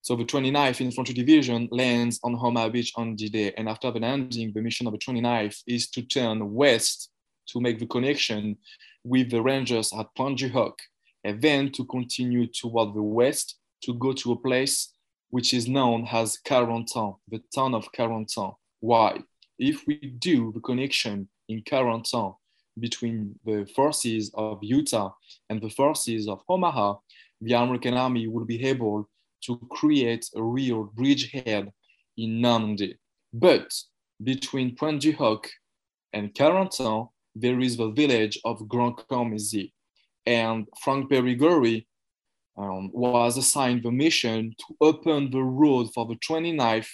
[0.01, 4.53] so the 29th Infantry Division lands on Omaha Beach on D-Day, and after the landing,
[4.55, 7.11] the mission of the 29th is to turn west
[7.49, 8.57] to make the connection
[9.05, 10.79] with the Rangers at du Hoc,
[11.25, 14.95] and then to continue toward the west to go to a place
[15.31, 18.55] which is known as Carentan, the town of Carentan.
[18.81, 19.21] Why?
[19.59, 22.35] If we do the connection in Carentan
[22.79, 25.13] between the forces of Utah
[25.51, 26.97] and the forces of Omaha,
[27.41, 29.09] the American army will be able
[29.45, 31.73] to create a real bridgehead
[32.17, 32.97] in Normandy.
[33.33, 33.73] But
[34.23, 35.49] between Pointe du Hoc
[36.13, 39.71] and Carentan, there is the village of Grandcamp
[40.27, 41.88] And Frank Peregory
[42.59, 46.89] um, was assigned the mission to open the road for the 29th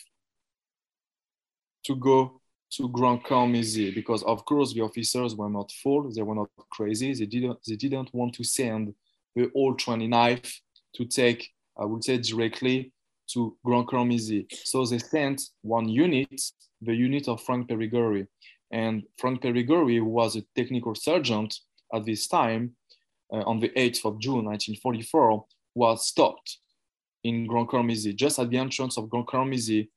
[1.86, 2.40] to go
[2.70, 7.26] to Grandcamp because of course the officers were not full, they were not crazy, they
[7.26, 8.94] didn't, they didn't want to send
[9.34, 10.52] the whole 29th
[10.96, 11.48] to take,
[11.78, 12.92] I would say directly
[13.32, 16.40] to Grandcamp So they sent one unit,
[16.82, 18.26] the unit of Frank Peregory.
[18.70, 21.54] And Frank Peregory was a technical sergeant
[21.92, 22.74] at this time,
[23.32, 25.44] uh, on the 8th of June 1944,
[25.75, 26.59] was stopped
[27.25, 29.89] in Grandcamp just at the entrance of Grandcamp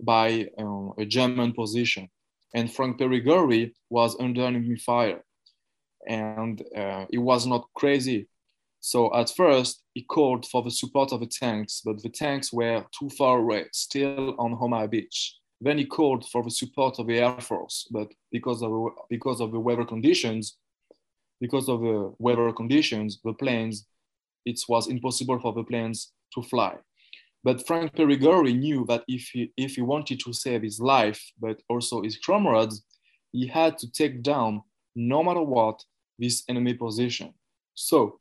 [0.00, 2.08] by um, a German position.
[2.54, 5.22] And Frank Peregory was under enemy fire.
[6.08, 8.28] And uh, it was not crazy.
[8.80, 12.84] So at first, he called for the support of the tanks, but the tanks were
[12.98, 15.36] too far away, still on Omaha Beach.
[15.60, 18.72] Then he called for the support of the Air Force, but because of,
[19.08, 20.56] because of the weather conditions,
[21.40, 23.86] because of the weather conditions, the planes,
[24.44, 26.76] it was impossible for the planes to fly.
[27.44, 31.60] But Frank Peregory knew that if he, if he wanted to save his life, but
[31.68, 32.84] also his comrades,
[33.32, 34.62] he had to take down,
[34.94, 35.82] no matter what,
[36.18, 37.34] this enemy position.
[37.74, 38.20] So,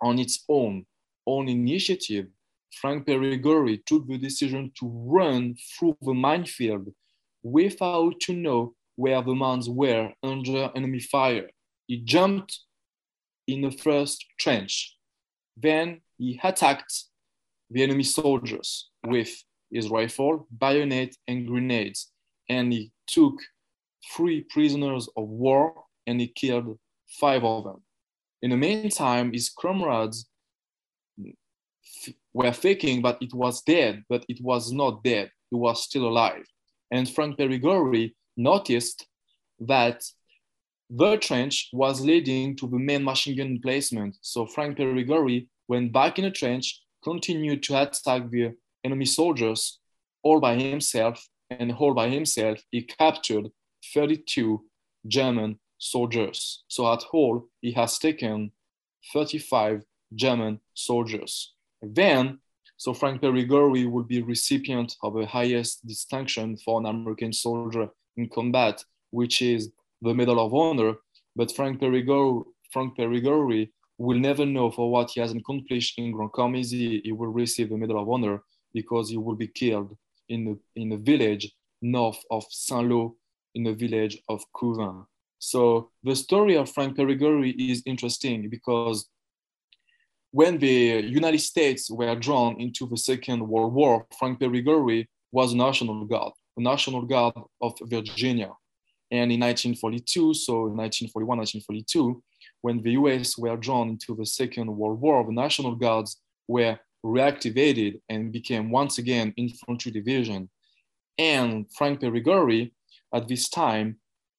[0.00, 0.86] on its own,
[1.26, 2.26] own initiative,
[2.80, 6.88] Frank Peregory took the decision to run through the minefield
[7.42, 11.50] without to know where the mines were under enemy fire.
[11.86, 12.60] He jumped
[13.46, 14.96] in the first trench.
[15.56, 17.04] Then he attacked
[17.70, 19.30] the enemy soldiers with
[19.70, 22.10] his rifle, bayonet, and grenades.
[22.48, 23.34] And he took
[24.14, 26.78] three prisoners of war and he killed
[27.20, 27.82] five of them.
[28.42, 30.28] In the meantime, his comrades
[32.34, 35.30] were thinking that it was dead, but it was not dead.
[35.50, 36.44] It was still alive.
[36.90, 39.06] And Frank Peregory noticed
[39.60, 40.02] that
[40.94, 44.14] the trench was leading to the main machine gun emplacement.
[44.20, 49.78] So Frank Peregory went back in the trench, continued to attack the enemy soldiers
[50.22, 53.48] all by himself, and all by himself, he captured
[53.94, 54.62] 32
[55.06, 56.62] German soldiers.
[56.68, 58.52] So at all, he has taken
[59.14, 59.82] 35
[60.14, 61.54] German soldiers.
[61.80, 62.38] Then,
[62.76, 68.28] so Frank Peregory will be recipient of the highest distinction for an American soldier in
[68.28, 69.70] combat, which is
[70.02, 70.94] the Medal of Honor.
[71.34, 72.42] But Frank Peregory,
[72.72, 77.02] Frank Peregory will never know for what he has accomplished in Grandcamp-Maisy.
[77.04, 78.42] He will receive the Medal of Honor
[78.74, 79.96] because he will be killed
[80.28, 81.50] in the, in the village
[81.80, 83.14] north of Saint-Lô,
[83.54, 85.04] in the village of Couvains.
[85.38, 89.08] So the story of Frank Peregory is interesting because
[90.30, 95.56] when the United States were drawn into the Second World War, Frank Peregory was a
[95.56, 98.52] National Guard, the National Guard of Virginia.
[99.12, 102.22] And in 1942, so 1941, 1942,
[102.62, 108.00] when the US were drawn into the Second World War, the National Guards were reactivated
[108.08, 110.48] and became once again infantry division.
[111.18, 112.72] And Frank Peregory,
[113.14, 113.98] at this time,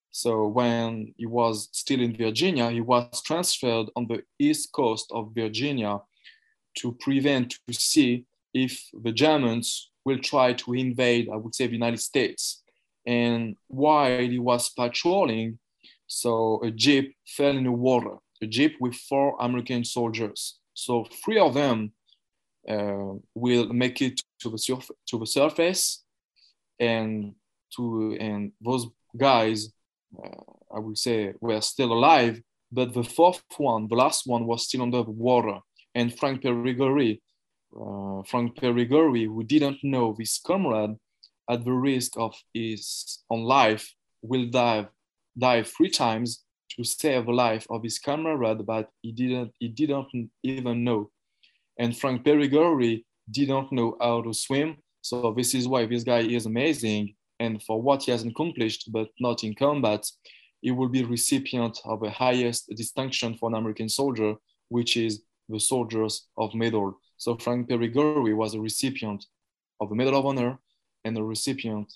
[0.10, 5.34] so when he was still in Virginia, he was transferred on the east coast of
[5.36, 6.00] Virginia
[6.80, 11.74] to prevent, to see if the Germans will try to invade, I would say, the
[11.74, 12.63] United States.
[13.06, 15.60] And while he was patrolling,
[16.08, 20.60] so a jeep fell in the water, a jeep with four American soldiers.
[20.74, 21.94] So three of them
[22.68, 26.04] uh, will make it to the, surf- to the surface,
[26.80, 27.34] and
[27.76, 29.70] to and those guys
[30.74, 32.42] I would say, were still alive,
[32.72, 35.60] but the fourth one, the last one, was still under the water.
[35.96, 37.22] And Frank Peregory,
[37.80, 40.96] uh, Frank Peregory, who didn't know this comrade,
[41.50, 44.88] at the risk of his own life, will dive,
[45.38, 50.30] dive three times to save the life of his comrade, but he didn't, he didn't
[50.44, 51.10] even know.
[51.78, 54.78] And Frank Peregory didn't know how to swim.
[55.02, 59.10] So this is why this guy is amazing and for what he has accomplished, but
[59.20, 60.10] not in combat,
[60.62, 64.36] he will be recipient of the highest distinction for an American soldier,
[64.70, 66.98] which is the Soldiers of Medal.
[67.18, 69.26] So Frank Peregory was a recipient
[69.82, 70.58] of the Medal of Honor
[71.04, 71.94] and a recipient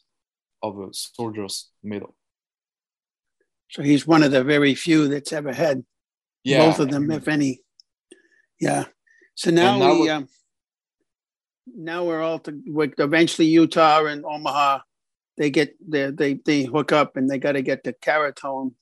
[0.63, 2.15] of a Soldiers Medal.
[3.69, 5.83] So he's one of the very few that's ever had
[6.43, 6.65] yeah.
[6.65, 7.61] both of them, if any.
[8.59, 8.85] Yeah.
[9.35, 10.27] So now, now we, um,
[11.75, 12.61] now we're all to,
[12.97, 14.79] eventually Utah and Omaha
[15.37, 18.75] they get they they they hook up and they got to get to Carrollton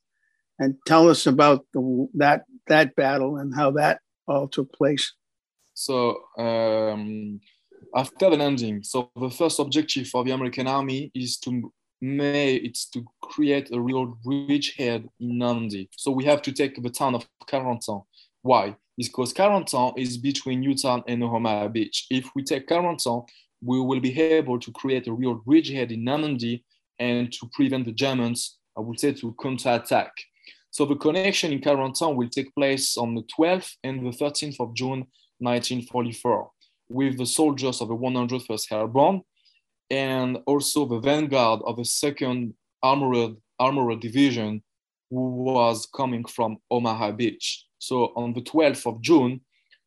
[0.57, 5.13] and tell us about the, that that battle and how that all took place.
[5.73, 7.41] So um,
[7.95, 11.71] after the landing, so the first objective for the American army is to
[12.01, 15.89] may it's to create a real bridgehead in Normandy.
[15.95, 18.03] So we have to take the town of Carentan.
[18.41, 18.75] Why?
[18.97, 22.05] It's Because Carentan is between Utah and Omaha Beach.
[22.11, 23.25] If we take Carentan,
[23.61, 26.65] we will be able to create a real bridgehead in Normandy
[26.99, 30.11] and to prevent the Germans, I would say, to counterattack.
[30.69, 34.73] So the connection in Carentan will take place on the 12th and the 13th of
[34.75, 35.07] June
[35.39, 36.51] 1944
[36.89, 39.21] with the soldiers of the 101st Airborne
[39.89, 44.61] and also the vanguard of the 2nd Armored, Armored Division
[45.09, 47.65] who was coming from Omaha Beach.
[47.77, 49.41] So on the 12th of June,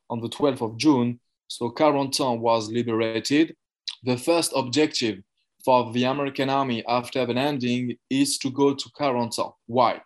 [0.09, 3.55] on the 12th of June, so Carentan was liberated.
[4.03, 5.19] The first objective
[5.65, 9.51] for the American army after the landing is to go to Carentan.
[9.65, 10.01] Why?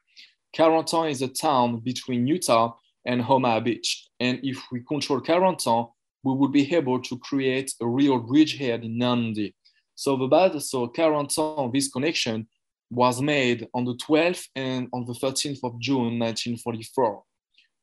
[0.55, 2.73] Carentan is a town between Utah
[3.05, 4.07] and Omaha Beach.
[4.19, 5.89] And if we control Carentan,
[6.23, 9.55] we would be able to create a real bridgehead in Normandy.
[9.95, 12.47] So the battle, so Carentan, this connection
[12.89, 17.23] was made on the 12th and on the 13th of June, 1944,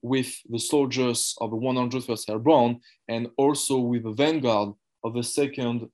[0.02, 4.72] with the soldiers of the 101st Airborne and also with the vanguard
[5.04, 5.88] of the 2nd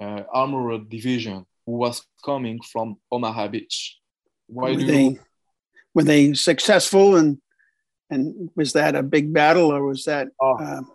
[0.00, 3.98] uh, Armored Division, who was coming from Omaha Beach.
[4.46, 5.20] Why were do they, you...
[5.94, 7.38] were they successful and
[8.12, 10.28] and was that a big battle or was that?
[10.40, 10.56] Oh.
[10.58, 10.90] Um...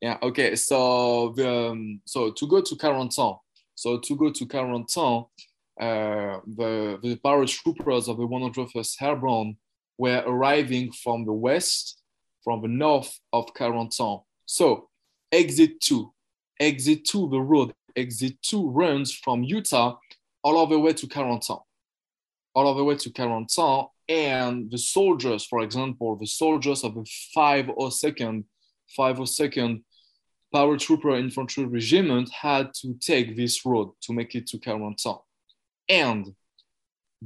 [0.00, 0.18] yeah.
[0.22, 0.56] Okay.
[0.56, 3.38] So the um, so to go to Carentan,
[3.74, 5.26] so to go to Carentan,
[5.80, 9.56] uh, the the paratroopers of the 101st Airborne
[9.98, 12.00] were arriving from the west,
[12.44, 14.22] from the north of Carentan.
[14.44, 14.88] So
[15.32, 16.12] exit two,
[16.60, 19.96] exit two, the road exit two runs from Utah
[20.42, 21.60] all the way to Carentan,
[22.54, 28.44] all the way to Carentan, and the soldiers, for example, the soldiers of the 502nd,
[28.96, 29.82] 502nd
[30.56, 35.20] paratrooper infantry regiment had to take this road to make it to Carentan.
[35.86, 36.24] And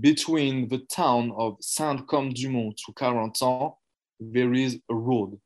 [0.08, 3.72] between the town of Saint-Côme-du-Mont to Carentan,
[4.18, 5.38] there is a road.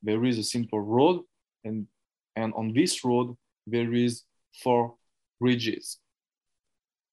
[0.00, 1.22] There is a simple road,
[1.64, 1.88] and,
[2.36, 4.22] and on this road, there is
[4.62, 4.94] four
[5.40, 5.98] bridges.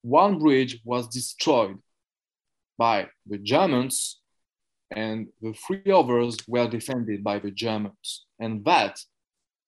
[0.03, 1.79] One bridge was destroyed
[2.77, 4.21] by the Germans,
[4.91, 8.27] and the three others were defended by the Germans.
[8.39, 8.99] And that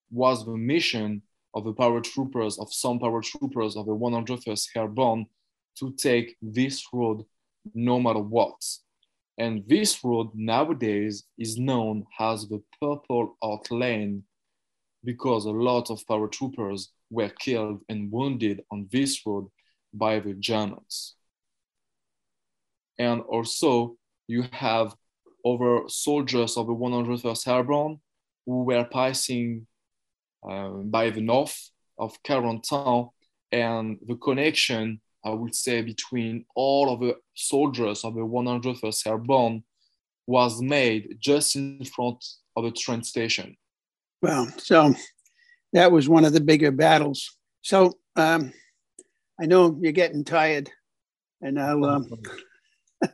[0.09, 1.21] was the mission
[1.53, 5.25] of the paratroopers, of some paratroopers of the 101st Airborne
[5.79, 7.23] to take this road
[7.73, 8.61] no matter what.
[9.37, 14.23] And this road nowadays is known as the Purple Heart Lane
[15.03, 19.47] because a lot of paratroopers were killed and wounded on this road
[19.93, 21.15] by the Germans.
[22.99, 23.95] And also,
[24.27, 24.95] you have
[25.45, 27.99] other soldiers of the 101st Airborne
[28.45, 29.67] who were passing
[30.47, 33.09] by the north of Carentan,
[33.51, 39.63] and the connection, I would say, between all of the soldiers of the 101st Airborne
[40.25, 42.23] was made just in front
[42.55, 43.55] of the train station.
[44.21, 44.93] Well, so
[45.73, 47.37] that was one of the bigger battles.
[47.61, 48.51] So um,
[49.39, 50.69] I know you're getting tired,
[51.41, 52.09] and I'll, um,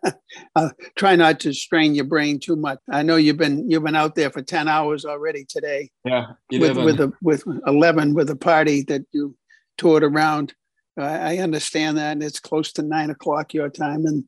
[0.06, 0.14] I'll
[0.56, 2.80] uh, try not to strain your brain too much.
[2.90, 5.90] I know you've been you've been out there for ten hours already today.
[6.06, 6.84] Yeah, 11.
[6.86, 9.36] with with a, with eleven with a party that you
[9.78, 10.54] toured around.
[10.98, 14.26] I understand that, and it's close to nine o'clock your time, and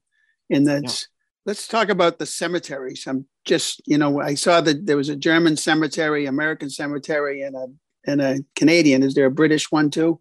[0.49, 1.03] and that's.
[1.03, 1.07] Yeah.
[1.47, 3.05] Let's talk about the cemeteries.
[3.05, 7.55] I'm just, you know, I saw that there was a German cemetery, American cemetery, and
[7.55, 7.67] a
[8.07, 9.03] and a Canadian.
[9.03, 10.19] Is there a British one too?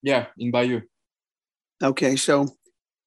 [0.00, 0.82] Yeah, in Bayeux.
[1.82, 2.46] Okay, so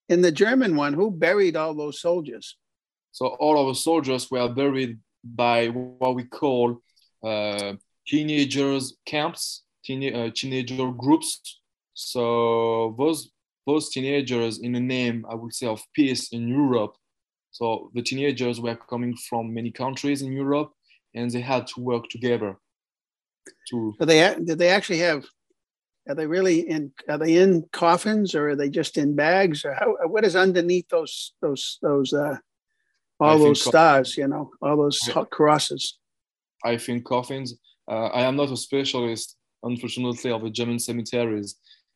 [0.10, 2.58] in the German one, who buried all those soldiers?
[3.12, 6.80] So all of the soldiers were buried by what we call
[7.24, 7.74] uh,
[8.08, 11.60] teenagers camps, teen, uh, teenager groups.
[11.93, 13.30] So those
[13.66, 16.95] those teenagers, in the name, I would say, of peace in Europe.
[17.51, 20.72] So the teenagers were coming from many countries in Europe,
[21.16, 22.58] and they had to work together
[23.70, 25.26] to do they did they actually have
[26.08, 29.74] are they really in are they in coffins or are they just in bags or
[29.74, 32.38] how what is underneath those those those uh
[33.20, 35.24] all those stars you know all those yeah.
[35.32, 35.97] crosses?
[36.64, 37.56] I think coffins
[37.89, 41.56] uh, i am not a specialist unfortunately of the german cemeteries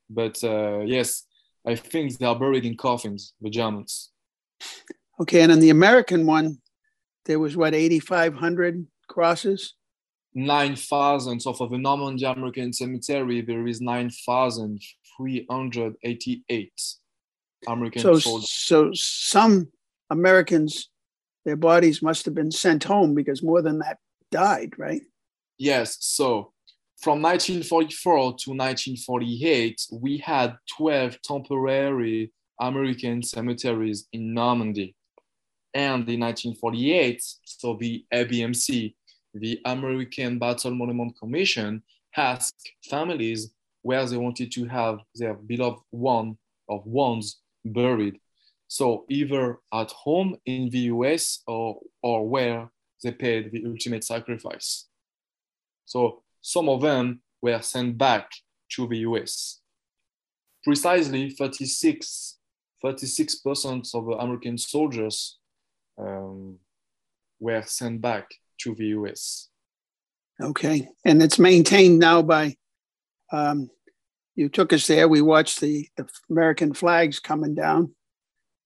[0.10, 1.24] but uh, yes
[1.66, 4.12] i think they are buried in coffins the germans.
[5.20, 6.60] Okay and in the american one
[7.26, 9.74] there was what 8500 crosses
[10.38, 11.40] 9,000.
[11.40, 16.72] So for the Normandy American Cemetery, there is 9,388
[17.68, 18.52] American so, soldiers.
[18.52, 19.72] So some
[20.12, 20.92] Americans,
[21.44, 23.98] their bodies must have been sent home because more than that
[24.32, 25.02] died, right?
[25.58, 25.98] Yes.
[26.02, 26.54] So
[27.02, 32.32] from 1944 to 1948, we had 12 temporary
[32.62, 34.94] American cemeteries in Normandy.
[35.74, 38.94] And in 1948, so the ABMC,
[39.40, 41.84] the American Battle Monument Commission
[42.16, 46.38] asked families where they wanted to have their beloved one
[46.70, 48.20] of ones buried.
[48.68, 52.70] So either at home in the US or, or where
[53.04, 54.88] they paid the ultimate sacrifice.
[55.86, 58.30] So some of them were sent back
[58.72, 59.62] to the US.
[60.64, 62.38] Precisely 36,
[62.84, 65.38] 36% of the American soldiers
[65.98, 66.58] um,
[67.40, 68.30] were sent back
[68.62, 69.50] to the US.
[70.42, 72.56] Okay, and it's maintained now by
[73.32, 73.70] um,
[74.36, 75.08] you took us there.
[75.08, 77.96] We watched the, the American flags coming down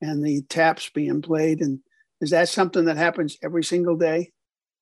[0.01, 1.61] and the taps being played.
[1.61, 1.79] And
[2.19, 4.31] is that something that happens every single day?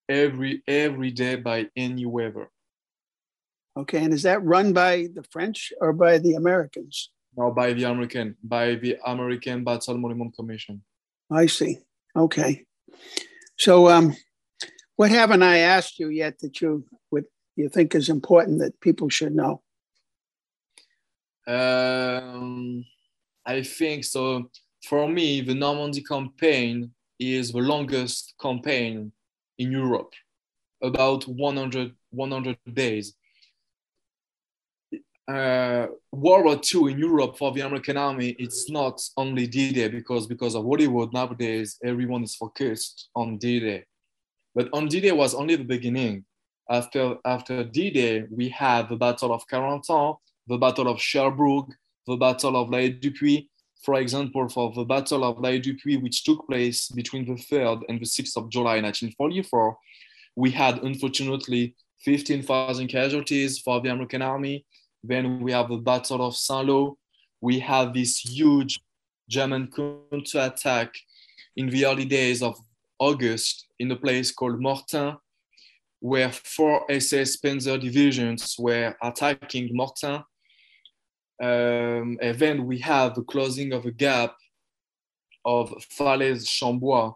[0.09, 2.49] Every every day by any weather.
[3.77, 7.11] Okay, and is that run by the French or by the Americans?
[7.37, 10.81] No, by the American, by the American Battle Monument Commission.
[11.31, 11.77] I see.
[12.15, 12.65] Okay.
[13.59, 14.15] So, um,
[14.99, 17.23] what haven't I asked you yet that you would
[17.55, 19.61] you think is important that people should know?
[21.47, 22.83] Um,
[23.45, 24.49] I think so.
[24.89, 29.13] For me, the Normandy campaign is the longest campaign
[29.57, 30.11] in Europe,
[30.83, 33.13] about 100, 100 days.
[35.29, 40.27] Uh, World War II in Europe for the American army, it's not only D-Day because
[40.27, 43.85] because of Hollywood nowadays, everyone is focused on D-Day.
[44.59, 46.25] But on D-Day was only the beginning.
[46.69, 51.67] After after D-Day, we have the Battle of Carentan, the Battle of Cherbourg,
[52.05, 53.47] the Battle of La Haye-du-Puits.
[53.85, 58.01] For example, for the Battle of La Haye-du-Puits, which took place between the 3rd and
[58.01, 59.77] the 6th of July 1944,
[60.35, 64.65] we had unfortunately 15,000 casualties for the American army.
[65.05, 66.97] Then we have the Battle of Saint-Lô.
[67.39, 68.81] We have this huge
[69.29, 70.93] German counterattack
[71.55, 72.59] in the early days of
[72.99, 75.17] August in a place called Mortain,
[75.99, 80.23] where four SS Panzer divisions were attacking Mortain.
[81.41, 84.35] Um, and then we have the closing of a gap
[85.45, 87.13] of Falaise-Chambois,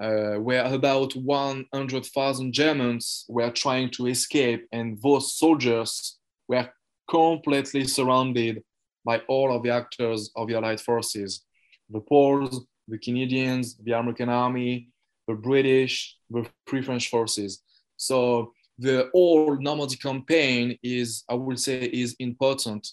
[0.00, 6.18] uh, where about 100,000 Germans were trying to escape, and those soldiers
[6.48, 6.68] were
[7.08, 8.62] completely surrounded
[9.04, 11.44] by all of the actors of the Allied forces.
[11.90, 14.91] The Poles, the Canadians, the American Army,
[15.34, 17.62] British, the Free French forces.
[17.96, 22.88] So the whole Normandy campaign is, I would say, is important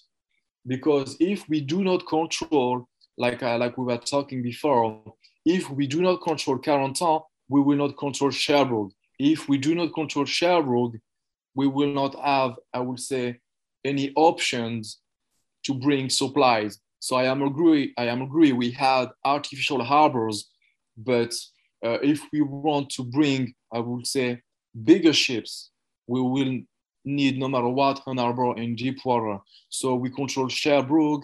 [0.67, 2.87] because if we do not control,
[3.17, 5.01] like, uh, like we were talking before,
[5.45, 8.91] if we do not control Carentan, we will not control Cherbourg.
[9.17, 10.99] If we do not control Cherbourg,
[11.55, 13.39] we will not have, I would say,
[13.83, 14.99] any options
[15.63, 16.79] to bring supplies.
[16.99, 17.93] So I am agree.
[17.97, 18.51] I am agree.
[18.51, 20.49] We had artificial harbors,
[20.97, 21.33] but
[21.85, 24.41] uh, if we want to bring, I would say,
[24.83, 25.71] bigger ships,
[26.07, 26.59] we will
[27.05, 29.39] need no matter what an harbor in deep water.
[29.69, 31.23] So we control Cherbourg,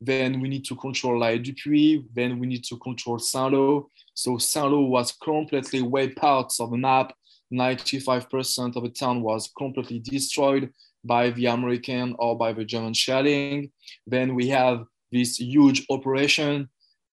[0.00, 3.86] then we need to control La Haye-du-Puits, then we need to control Saint-Lô.
[4.14, 7.14] So Saint-Lô was completely wiped out of the map.
[7.52, 10.72] 95% of the town was completely destroyed
[11.04, 13.70] by the American or by the German shelling.
[14.06, 16.68] Then we have this huge operation,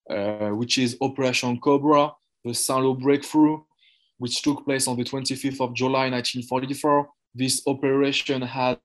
[0.09, 2.13] uh, which is Operation Cobra,
[2.43, 3.61] the Saint-Lô breakthrough,
[4.17, 8.79] which took place on the 25th of July 1944 this operation had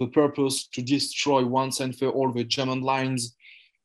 [0.00, 3.36] the purpose to destroy once and for all the German lines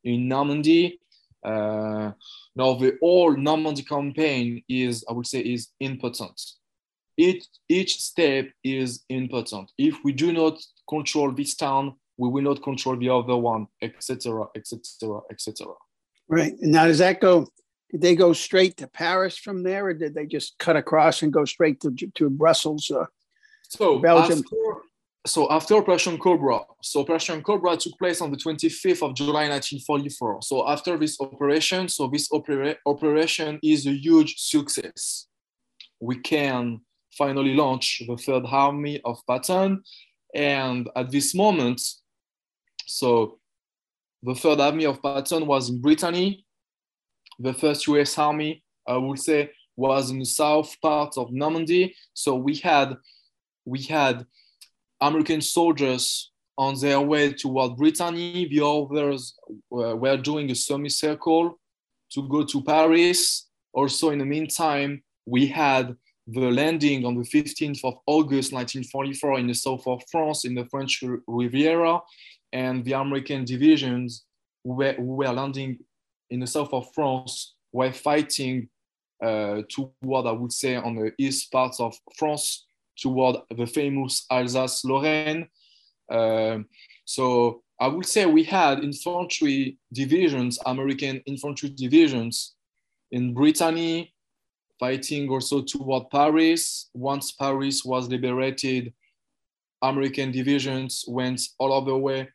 [0.04, 1.00] in Normandy.
[1.44, 2.12] Uh,
[2.56, 6.40] now the whole Normandy campaign is, I would say, is important.
[7.18, 9.72] Each, each step is important.
[9.78, 14.46] If we do not control this town, we will not control the other one, etc.,
[14.56, 15.68] etc., etc.
[16.28, 16.54] Right.
[16.62, 17.48] Now, does that go?
[17.94, 21.32] Did they go straight to Paris from there, or did they just cut across and
[21.32, 22.90] go straight to to Brussels?
[22.90, 23.06] Uh,
[23.70, 24.40] so Belgium.
[24.40, 24.82] After,
[25.28, 30.42] so after Operation Cobra, so Operation Cobra took place on the 25th of July 1944.
[30.42, 35.28] So after this operation, so this opera, operation is a huge success.
[36.00, 36.82] We can
[37.16, 39.84] finally launch the Third Army of Patton,
[40.34, 41.80] and at this moment,
[42.88, 43.38] so
[44.24, 46.43] the Third Army of Patton was in Brittany.
[47.40, 51.96] The first US Army, I would say, was in the south part of Normandy.
[52.14, 52.96] So we had
[53.66, 54.26] we had
[55.02, 58.48] American soldiers on their way toward Brittany.
[58.48, 59.36] The others
[59.72, 61.60] uh, were doing a semicircle
[62.12, 63.48] to go to Paris.
[63.74, 65.96] Also, in the meantime, we had
[66.28, 70.66] the landing on the 15th of August 1944 in the south of France, in the
[70.66, 72.00] French Riviera,
[72.54, 74.24] and the American divisions
[74.64, 75.80] were, were landing
[76.34, 78.68] in the south of France were fighting
[79.24, 82.66] uh, toward, I would say, on the east parts of France
[83.00, 85.48] toward the famous Alsace-Lorraine.
[86.10, 86.58] Uh,
[87.06, 92.56] so I would say we had infantry divisions, American infantry divisions
[93.12, 94.12] in Brittany,
[94.80, 96.90] fighting also toward Paris.
[96.96, 98.92] Once Paris was liberated,
[99.84, 102.28] American divisions went all of the way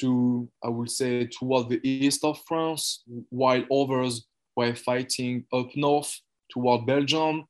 [0.00, 4.26] to, I would say, toward the east of France, while others
[4.56, 6.20] were fighting up north
[6.50, 7.44] toward Belgium.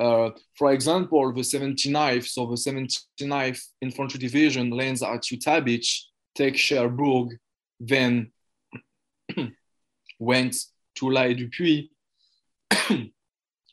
[0.00, 6.56] Uh, for example, the 79th, so the 79th Infantry Division lands at Utah Beach take
[6.56, 7.38] Cherbourg,
[7.80, 8.30] then
[10.18, 10.56] went
[10.96, 11.88] to La Haye-du-Puits.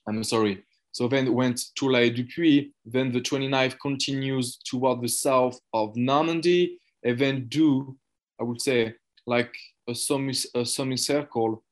[0.07, 0.63] I'm sorry.
[0.91, 2.71] So then went to La Haye-du-Puits.
[2.85, 7.97] Then the 29th continues toward the south of Normandy, and then do,
[8.39, 9.53] I would say, like
[9.87, 11.63] a semi a semicircle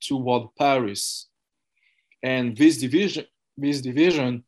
[0.00, 1.28] toward Paris.
[2.22, 3.24] And this division,
[3.56, 4.44] this division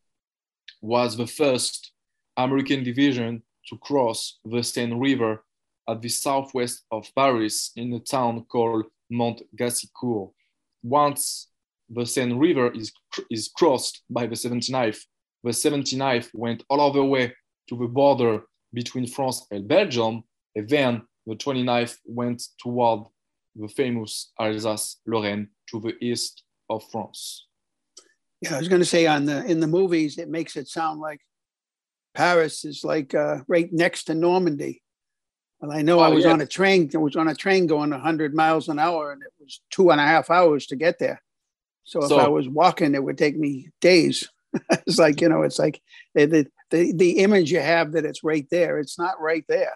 [0.81, 1.91] was the first
[2.37, 5.43] American division to cross the Seine River
[5.89, 10.31] at the southwest of Paris in a town called Mantes-Gassicourt.
[10.83, 11.49] Once
[11.89, 12.91] the Seine River is,
[13.29, 14.99] is crossed by the 79th,
[15.43, 17.33] the 79th went all the way
[17.69, 18.43] to the border
[18.73, 20.23] between France and Belgium,
[20.55, 23.07] and then the 29th went toward
[23.55, 27.47] the famous Alsace-Lorraine to the east of France.
[28.41, 30.99] Yeah, I was going to say on the in the movies, it makes it sound
[30.99, 31.21] like
[32.13, 34.81] Paris is like uh, right next to Normandy.
[35.61, 36.31] And I know oh, I was yeah.
[36.31, 36.89] on a train.
[36.93, 40.01] I was on a train going 100 miles an hour, and it was two and
[40.01, 41.21] a half hours to get there.
[41.85, 44.29] So if so, I was walking, it would take me days.
[44.71, 45.81] it's like you know, it's like
[46.13, 48.77] the, the the image you have that it's right there.
[48.77, 49.73] It's not right there.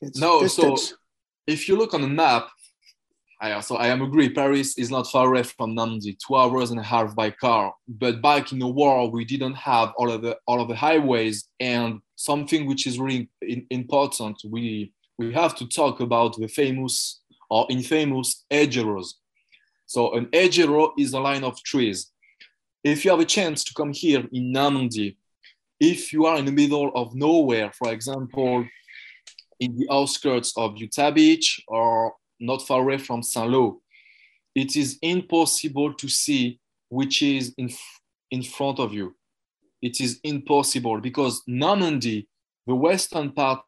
[0.00, 0.40] It's no.
[0.40, 0.90] Distance.
[0.90, 0.96] So
[1.46, 2.48] if you look on the map,
[3.40, 4.28] I also I am agree.
[4.28, 7.72] Paris is not far away from Normandy, two hours and a half by car.
[7.88, 11.48] But back in the war, we didn't have all of the all of the highways
[11.58, 13.30] and something which is really
[13.70, 14.36] important.
[14.44, 19.18] We we have to talk about the famous or infamous hedgerows.
[19.86, 22.12] So an hedgerow is a line of trees.
[22.84, 25.18] If you have a chance to come here in Normandy,
[25.80, 28.66] if you are in the middle of nowhere, for example,
[29.60, 33.76] in the outskirts of Utah Beach or not far away from Saint-Lô,
[34.54, 36.58] it is impossible to see
[36.88, 37.70] which is in,
[38.30, 39.14] in front of you.
[39.82, 42.28] It is impossible because Normandy,
[42.66, 43.60] the western part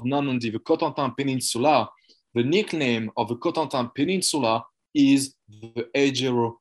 [0.00, 1.88] of Normandy, the Cotentin Peninsula,
[2.34, 4.64] the nickname of the Cotentin Peninsula
[4.94, 6.56] is the Hedgerow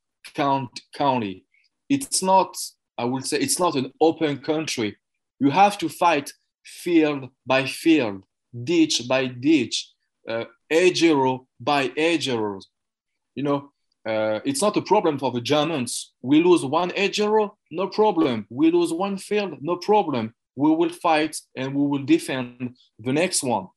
[0.94, 1.46] County.
[1.90, 2.56] It's not,
[2.98, 4.98] I would say, it's not an open country.
[5.40, 6.32] You have to fight
[6.64, 8.24] field by field,
[8.64, 9.92] ditch by ditch,
[10.28, 12.68] uh, hedgerow by hedgerows.
[13.36, 13.72] You know,
[14.08, 16.14] uh, it's not a problem for the Germans.
[16.22, 18.48] We lose one hedgerow, no problem.
[18.50, 20.34] We lose one field, no problem.
[20.56, 23.68] We will fight and we will defend the next one.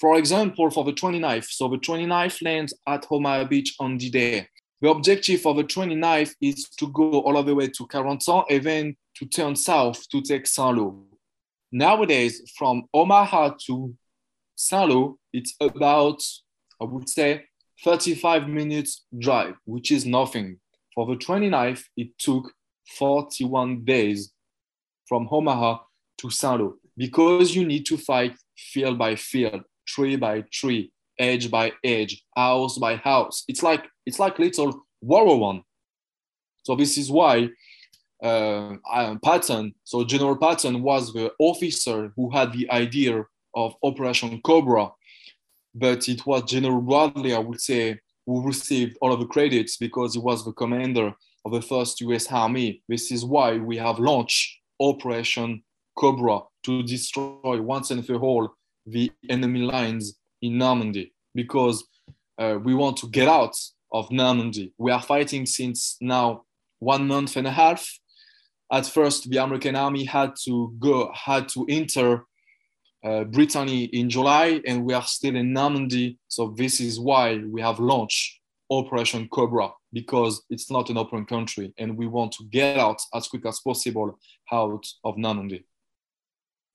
[0.00, 4.48] For example, for the 29th, so the 29th lands at Omaha Beach on D-Day.
[4.80, 8.96] The objective of the 29th is to go all the way to Carentan and then
[9.16, 11.02] to turn south to take Saint-Lô.
[11.72, 13.94] Nowadays, from Omaha to
[14.58, 16.20] Saint-Lô, it's about,
[16.80, 17.44] I would say,
[17.84, 20.58] 35 minutes drive, which is nothing.
[20.94, 22.52] For the 29th, it took
[22.98, 24.32] 41 days
[25.08, 25.78] from Omaha
[26.18, 31.72] to Saint-Lô because you need to fight field by field tree by tree, edge by
[31.84, 33.44] edge, house by house.
[33.46, 35.62] It's like it's like little World One.
[36.64, 37.48] So this is why
[38.22, 38.74] uh,
[39.24, 43.24] Patton, so General Patton was the officer who had the idea
[43.58, 44.90] of Operation Cobra,
[45.74, 50.14] but it was General Bradley, I would say, who received all of the credits because
[50.14, 51.12] he was the commander
[51.44, 52.82] of the first US Army.
[52.88, 55.62] This is why we have launched Operation
[55.96, 58.48] Cobra to destroy once and for all
[58.86, 61.84] the enemy lines in Normandy because
[62.38, 63.56] uh, we want to get out
[63.92, 64.72] of Normandy.
[64.78, 66.44] We are fighting since now
[66.78, 67.82] one month and a half.
[68.70, 72.26] At first, the American army had to go, had to enter
[73.04, 76.18] uh, Brittany in July, and we are still in Normandy.
[76.28, 78.40] So this is why we have launched
[78.70, 83.28] Operation Cobra because it's not an open country, and we want to get out as
[83.28, 84.18] quick as possible
[84.52, 85.64] out of Normandy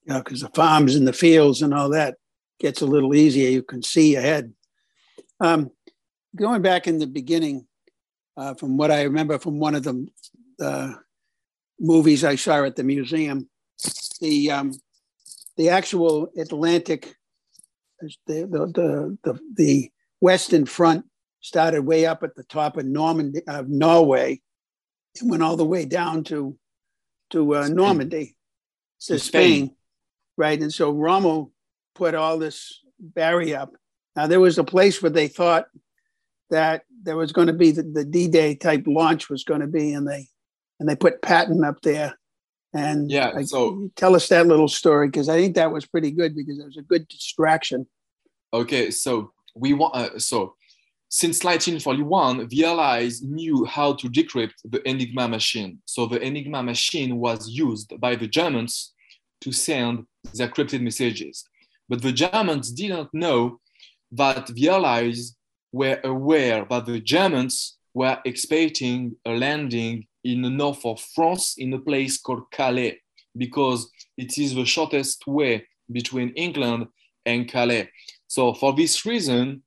[0.06, 2.16] know, because the farms and the fields and all that
[2.60, 3.50] gets a little easier.
[3.50, 4.54] You can see ahead.
[5.40, 5.72] Um,
[6.36, 7.68] going back in the beginning,
[8.38, 10.08] uh, from what I remember from one of the
[10.60, 10.94] uh,
[11.80, 13.50] movies I saw at the museum,
[14.20, 14.74] the um,
[15.58, 17.16] the actual Atlantic,
[18.28, 21.06] the, the the, the western front
[21.42, 24.42] started way up at the top of Normandy, Norway,
[25.20, 26.58] and went all the way down to
[27.32, 28.36] to uh, Normandy,
[29.02, 29.68] to Spain.
[29.68, 29.76] Spain
[30.38, 30.60] right?
[30.60, 31.52] And so Rommel
[31.96, 33.74] put all this barrier up.
[34.16, 35.66] Now there was a place where they thought
[36.50, 39.94] that there was going to be the, the D-Day type launch was going to be,
[39.94, 40.28] and they
[40.80, 42.18] and they put Patton up there.
[42.74, 46.12] And yeah, I, so tell us that little story because I think that was pretty
[46.12, 47.86] good because it was a good distraction.
[48.52, 50.56] Okay, so we want uh, so
[51.10, 55.78] since 1941, the Allies knew how to decrypt the Enigma machine.
[55.86, 58.94] So the Enigma machine was used by the Germans
[59.42, 61.44] to send their encrypted messages.
[61.88, 63.60] But the Germans didn't know
[64.12, 65.36] that the Allies
[65.72, 71.74] were aware that the Germans were expecting a landing in the north of France in
[71.74, 73.00] a place called Calais
[73.36, 76.88] because it is the shortest way between England
[77.26, 77.90] and Calais.
[78.28, 79.64] So for this reason,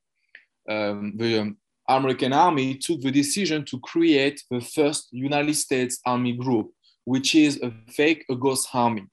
[0.69, 1.55] um, the
[1.89, 6.71] American army took the decision to create the first United States Army group,
[7.05, 9.07] which is a fake a ghost army.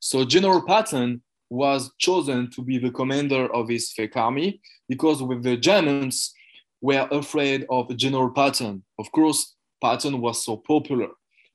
[0.00, 5.42] So General Patton was chosen to be the commander of this fake army because with
[5.42, 6.34] the Germans
[6.80, 8.84] were afraid of General Patton.
[8.98, 11.08] Of course, Patton was so popular.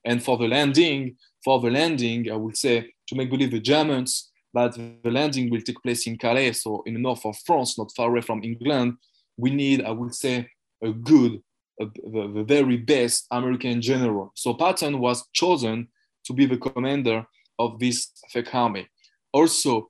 [0.05, 4.31] And for the landing, for the landing, I would say to make believe the Germans
[4.53, 7.91] that the landing will take place in Calais, so in the north of France, not
[7.95, 8.93] far away from England,
[9.35, 10.47] we need, I would say,
[10.83, 11.41] a good,
[11.81, 14.31] a, the, the very best American general.
[14.35, 15.87] So Patton was chosen
[16.25, 17.25] to be the commander
[17.57, 18.87] of this fake army.
[19.31, 19.89] Also,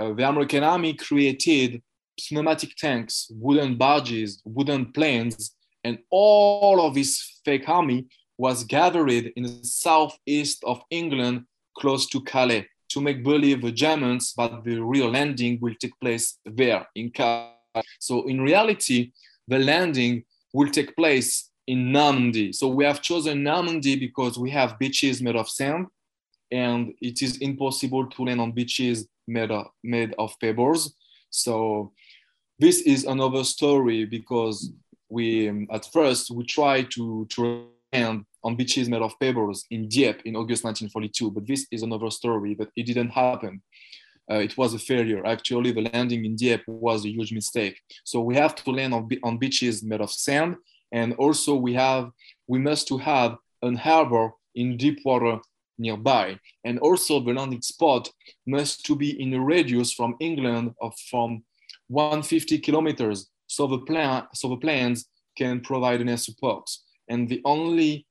[0.00, 1.82] uh, the American army created
[2.30, 5.54] pneumatic tanks, wooden barges, wooden planes,
[5.84, 8.06] and all of his fake army
[8.38, 11.44] was gathered in the southeast of England,
[11.76, 16.38] close to Calais, to make believe the Germans that the real landing will take place
[16.44, 17.52] there in Calais.
[17.98, 19.12] So in reality,
[19.46, 22.52] the landing will take place in Normandy.
[22.52, 25.86] So we have chosen Normandy because we have beaches made of sand,
[26.50, 30.94] and it is impossible to land on beaches made of, made of pebbles.
[31.30, 31.92] So
[32.58, 34.72] this is another story because
[35.10, 39.88] we um, at first we tried to to land on beaches made of pebbles in
[39.88, 43.60] Dieppe in August 1942, but this is another story that it didn't happen.
[44.30, 45.26] Uh, it was a failure.
[45.26, 47.78] Actually, the landing in Dieppe was a huge mistake.
[48.04, 50.56] So we have to land on, on beaches made of sand,
[50.92, 52.10] and also we have
[52.46, 55.40] we must to have an harbor in deep water
[55.78, 58.08] nearby, and also the landing spot
[58.46, 61.42] must to be in a radius from England of from
[61.88, 63.28] 150 kilometers.
[63.50, 66.70] So the plan so the planes can provide enough support.
[67.08, 68.06] And the only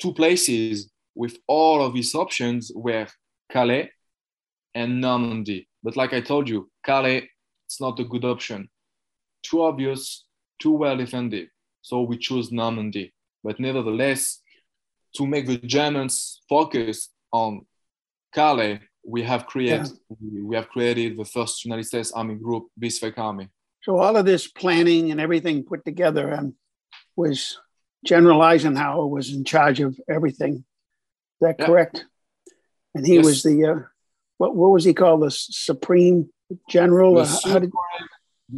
[0.00, 3.08] two places with all of these options were
[3.50, 3.90] Calais
[4.72, 5.68] and Normandy.
[5.82, 7.28] But like I told you, Calais,
[7.66, 8.68] it's not a good option.
[9.42, 10.26] Too obvious,
[10.62, 11.48] too well defended.
[11.82, 13.12] So we chose Normandy.
[13.42, 14.40] But nevertheless,
[15.16, 17.66] to make the Germans focus on
[18.32, 20.44] Calais, we have created yeah.
[20.44, 23.48] we have created the first United States Army group, Bismarck Army.
[23.86, 26.54] So all of this planning and everything put together and
[27.14, 27.56] was
[28.04, 30.54] General Eisenhower was in charge of everything.
[30.54, 31.66] Is that yeah.
[31.66, 32.04] correct?
[32.96, 33.24] And he yes.
[33.24, 33.78] was the uh,
[34.38, 35.22] what what was he called?
[35.22, 36.28] The supreme
[36.68, 37.14] general.
[37.14, 37.70] The, supreme, did...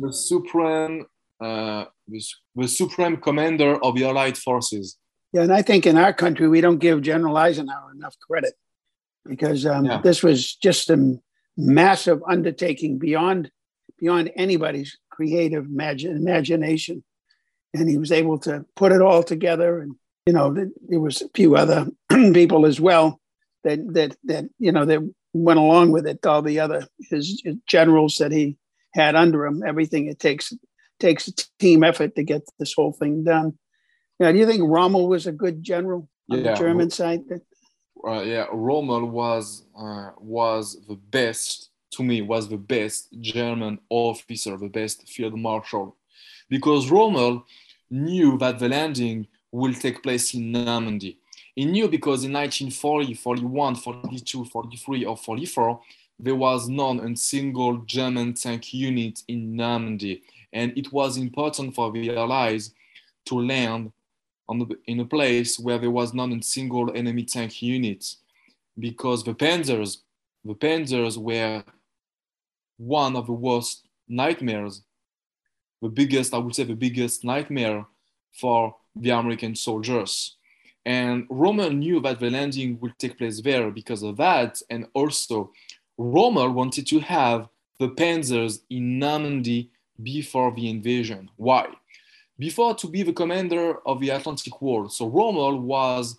[0.00, 1.06] the supreme
[1.42, 2.24] uh, the,
[2.56, 4.96] the supreme commander of the Allied forces.
[5.34, 8.54] Yeah, and I think in our country we don't give General Eisenhower enough credit
[9.26, 10.00] because um, yeah.
[10.00, 11.20] this was just a
[11.58, 13.50] massive undertaking beyond
[13.98, 17.02] beyond anybody's creative imagine, imagination,
[17.74, 19.80] and he was able to put it all together.
[19.80, 19.96] And
[20.26, 23.20] you know, there was a few other people as well
[23.64, 25.00] that that that you know that
[25.32, 26.24] went along with it.
[26.24, 28.56] All the other his, generals that he
[28.94, 30.52] had under him, everything it takes
[31.00, 33.58] takes a team effort to get this whole thing done.
[34.20, 36.52] Now, do you think Rommel was a good general on yeah.
[36.52, 37.22] the German side?
[38.06, 44.56] Uh, yeah, Rommel was uh, was the best to me was the best German officer,
[44.56, 45.96] the best field marshal,
[46.48, 47.44] because Rommel
[47.90, 51.18] knew that the landing will take place in Normandy.
[51.54, 55.80] He knew because in 1940, 41, 42, 43, or 44,
[56.18, 60.22] there was not a single German tank unit in Normandy.
[60.52, 62.72] And it was important for the Allies
[63.26, 63.92] to land
[64.48, 68.14] the, in a place where there was not a single enemy tank unit
[68.78, 69.98] because the Panzers,
[70.44, 71.62] the Panzers were
[72.78, 74.82] one of the worst nightmares,
[75.82, 77.84] the biggest, I would say, the biggest nightmare
[78.32, 80.36] for the American soldiers.
[80.86, 84.62] And Rommel knew that the landing would take place there because of that.
[84.70, 85.52] And also,
[85.98, 87.48] Rommel wanted to have
[87.78, 89.70] the Panzers in Normandy
[90.02, 91.30] before the invasion.
[91.36, 91.66] Why?
[92.38, 96.18] Before to be the commander of the Atlantic Wall, so Rommel was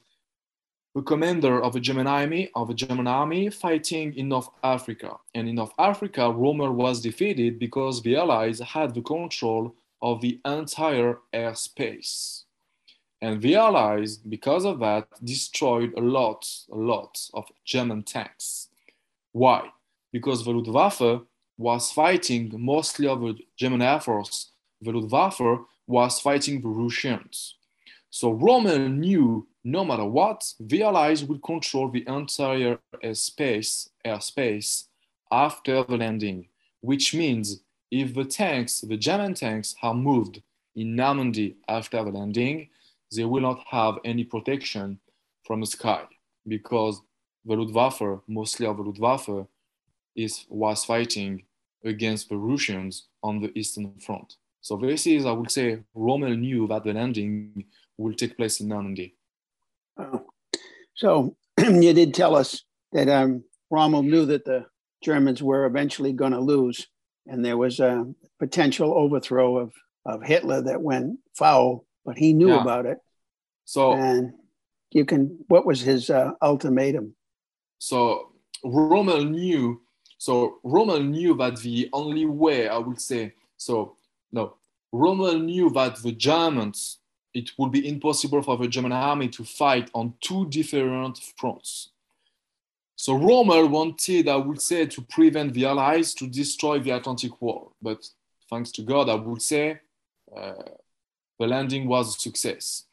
[1.00, 5.16] the commander of a German army of a German army fighting in North Africa.
[5.34, 10.42] And in North Africa, Rommel was defeated because the Allies had the control of the
[10.44, 12.44] entire airspace.
[13.22, 18.68] And the Allies, because of that, destroyed a lot, a lot of German tanks.
[19.32, 19.70] Why?
[20.12, 21.22] Because the Luftwaffe
[21.58, 24.52] was fighting mostly of the German Air Force.
[24.82, 27.56] The Luftwaffe was fighting the Russians.
[28.10, 34.86] So Rommel knew no matter what, the Allies would control the entire uh, airspace, airspace
[35.32, 36.48] after the landing,
[36.82, 40.42] which means if the tanks, the German tanks, are moved
[40.76, 42.70] in Normandy after the landing,
[43.16, 45.00] they will not have any protection
[45.44, 46.04] from the sky
[46.48, 47.02] because
[47.46, 49.48] the Luftwaffe, mostly of the Luftwaffe,
[50.16, 51.44] is, was fighting
[51.84, 54.36] against the Russians on the Eastern Front.
[54.62, 57.66] So this is, I would say, Rommel knew that the landing
[58.00, 59.16] will take place in Normandy.
[59.98, 60.26] Oh.
[60.96, 64.66] So you did tell us that um, Rommel knew that the
[65.04, 66.88] Germans were eventually going to lose,
[67.28, 68.06] and there was a
[68.40, 69.74] potential overthrow of,
[70.06, 72.62] of Hitler that went foul, but he knew yeah.
[72.62, 72.98] about it.
[73.66, 74.34] So, and
[74.92, 77.16] you can, what was his uh, ultimatum?
[77.78, 78.32] So,
[78.64, 79.82] Rommel knew.
[80.18, 83.96] So Rommel knew that the only way I would say so
[84.32, 84.56] no
[84.92, 87.00] Rommel knew that the Germans
[87.40, 91.92] it would be impossible for the German army to fight on two different fronts.
[92.96, 97.74] So Rommel wanted, I would say, to prevent the Allies to destroy the Atlantic Wall.
[97.82, 98.06] But
[98.50, 99.80] thanks to God, I would say
[100.36, 100.64] uh,
[101.40, 102.86] the landing was a success.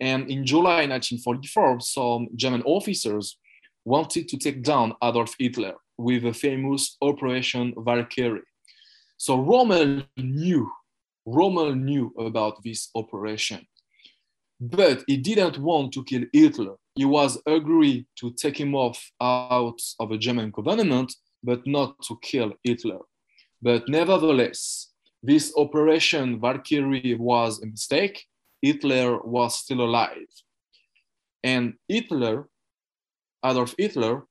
[0.00, 3.36] And in July 1944, some German officers
[3.84, 8.48] wanted to take down Adolf Hitler with the famous Operation Valkyrie.
[9.18, 10.72] So Rommel knew,
[11.26, 13.66] Rommel knew about this operation.
[14.60, 16.76] But he didn't want to kill Hitler.
[16.94, 22.18] He was agree to take him off out of the German government, but not to
[22.20, 22.98] kill Hitler.
[23.62, 24.90] But nevertheless,
[25.22, 28.24] this operation Valkyrie was a mistake.
[28.60, 30.28] Hitler was still alive.
[31.42, 32.48] And Hitler,
[33.44, 34.26] Adolf Hitler,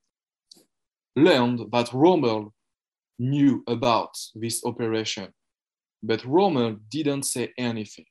[1.15, 2.53] learned that Rommel
[3.17, 5.29] knew about this operation.
[6.03, 8.05] But Rommel didn't say anything.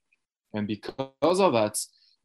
[0.52, 1.78] And because of that,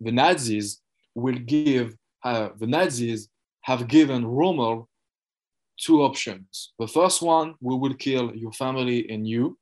[0.03, 0.81] the Nazis
[1.15, 3.29] will give, uh, the Nazis
[3.61, 4.89] have given Rommel
[5.79, 6.73] two options.
[6.79, 9.57] The first one, we will kill your family and you,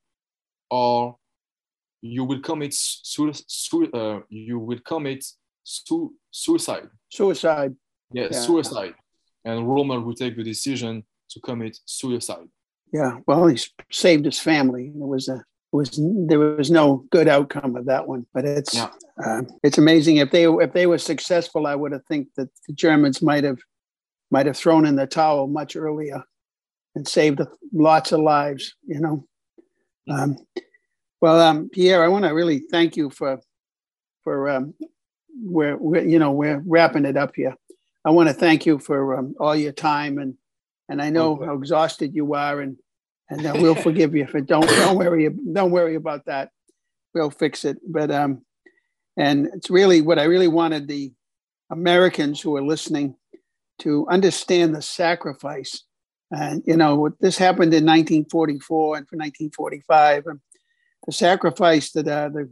[0.69, 1.17] or
[2.01, 5.23] you will commit su- su- uh, you will commit
[5.63, 6.89] su- suicide.
[7.09, 7.75] Suicide.
[8.11, 8.95] Yeah, yeah, suicide.
[9.45, 12.47] And Rommel will take the decision to commit suicide.
[12.91, 13.57] Yeah, well, he
[13.91, 14.87] saved his family.
[14.87, 18.25] It was a was there was no good outcome of that one.
[18.33, 18.89] But it's yeah.
[19.23, 22.73] uh, it's amazing if they if they were successful, I would have think that the
[22.73, 23.59] Germans might have
[24.29, 26.23] might have thrown in the towel much earlier
[26.95, 27.41] and saved
[27.73, 28.75] lots of lives.
[28.85, 29.27] You know.
[30.09, 30.37] Um,
[31.21, 33.39] well, um, Pierre, I want to really thank you for
[34.23, 34.73] for um,
[35.41, 37.55] we're, we're you know we're wrapping it up here.
[38.03, 40.35] I want to thank you for um, all your time and
[40.89, 42.75] and I know how exhausted you are and
[43.31, 46.51] and uh, we'll forgive you for don't don't worry don't worry about that.
[47.13, 47.77] We'll fix it.
[47.87, 48.45] But um,
[49.17, 51.13] and it's really what I really wanted the
[51.71, 53.15] Americans who are listening
[53.79, 55.83] to understand the sacrifice.
[56.29, 60.27] And you know, this happened in 1944 and for 1945.
[60.27, 60.39] And
[61.05, 62.49] the sacrifice that uh, the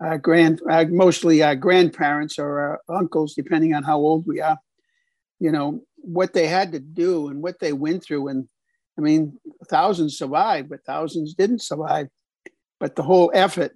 [0.00, 4.56] our grand, mostly our grandparents or our uncles, depending on how old we are,
[5.40, 8.48] you know, what they had to do and what they went through and
[8.98, 9.38] I mean,
[9.70, 12.08] thousands survived, but thousands didn't survive.
[12.80, 13.72] But the whole effort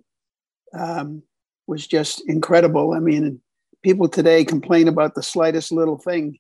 [0.77, 1.23] um,
[1.67, 2.93] was just incredible.
[2.93, 3.41] I mean,
[3.83, 6.39] people today complain about the slightest little thing.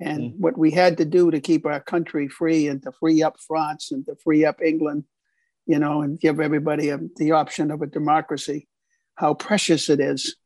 [0.00, 0.38] And mm.
[0.38, 3.90] what we had to do to keep our country free and to free up France
[3.90, 5.04] and to free up England,
[5.66, 8.68] you know, and give everybody a, the option of a democracy,
[9.16, 10.36] how precious it is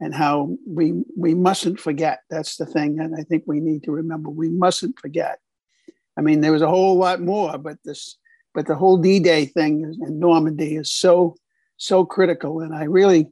[0.00, 2.20] and how we we mustn't forget.
[2.30, 3.00] That's the thing.
[3.00, 5.38] And I think we need to remember we mustn't forget
[6.18, 8.16] I mean, there was a whole lot more, but this,
[8.52, 11.36] but the whole D-Day thing in Normandy is so,
[11.76, 12.60] so critical.
[12.60, 13.28] And I really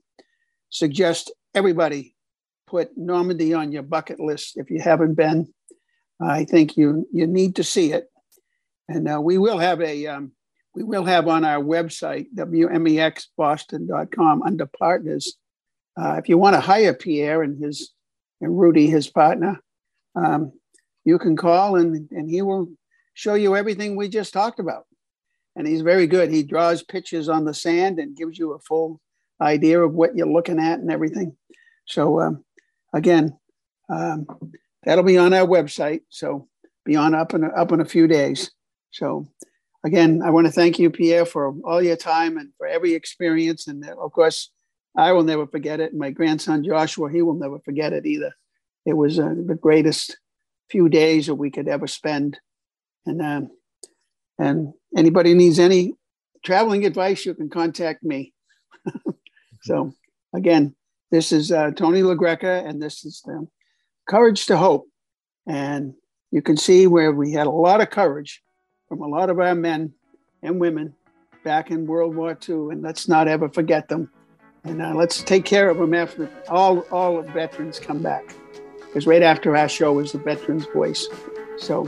[0.70, 2.14] suggest everybody
[2.66, 5.52] put Normandy on your bucket list if you haven't been.
[6.20, 8.08] I think you you need to see it,
[8.88, 10.32] and uh, we will have a um,
[10.74, 15.34] we will have on our website wmexboston.com under partners.
[15.98, 17.92] Uh, if you want to hire Pierre and his
[18.40, 19.60] and Rudy, his partner,
[20.14, 20.52] um,
[21.06, 22.68] you can call and, and he will
[23.14, 24.84] show you everything we just talked about.
[25.54, 26.30] And he's very good.
[26.30, 29.00] He draws pictures on the sand and gives you a full
[29.40, 31.36] idea of what you're looking at and everything.
[31.86, 32.44] So, um,
[32.92, 33.38] again,
[33.88, 34.26] um,
[34.82, 36.00] that'll be on our website.
[36.10, 36.48] So,
[36.84, 38.50] be on up in a, up in a few days.
[38.90, 39.28] So,
[39.84, 43.68] again, I want to thank you, Pierre, for all your time and for every experience.
[43.68, 44.50] And of course,
[44.96, 45.94] I will never forget it.
[45.94, 48.34] My grandson Joshua, he will never forget it either.
[48.84, 50.16] It was uh, the greatest
[50.70, 52.38] few days that we could ever spend.
[53.04, 53.50] And um,
[54.38, 55.94] and anybody needs any
[56.44, 58.32] traveling advice, you can contact me.
[59.62, 59.92] so
[60.34, 60.74] again,
[61.10, 63.46] this is uh, Tony LaGreca, and this is the
[64.08, 64.88] Courage to Hope.
[65.46, 65.94] And
[66.30, 68.42] you can see where we had a lot of courage
[68.88, 69.92] from a lot of our men
[70.42, 70.94] and women
[71.44, 74.10] back in World War II, and let's not ever forget them.
[74.64, 78.34] And uh, let's take care of them after all all veterans come back,
[78.96, 81.06] because right after our show is the Veterans Voice.
[81.58, 81.86] So,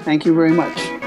[0.00, 0.97] thank you very much.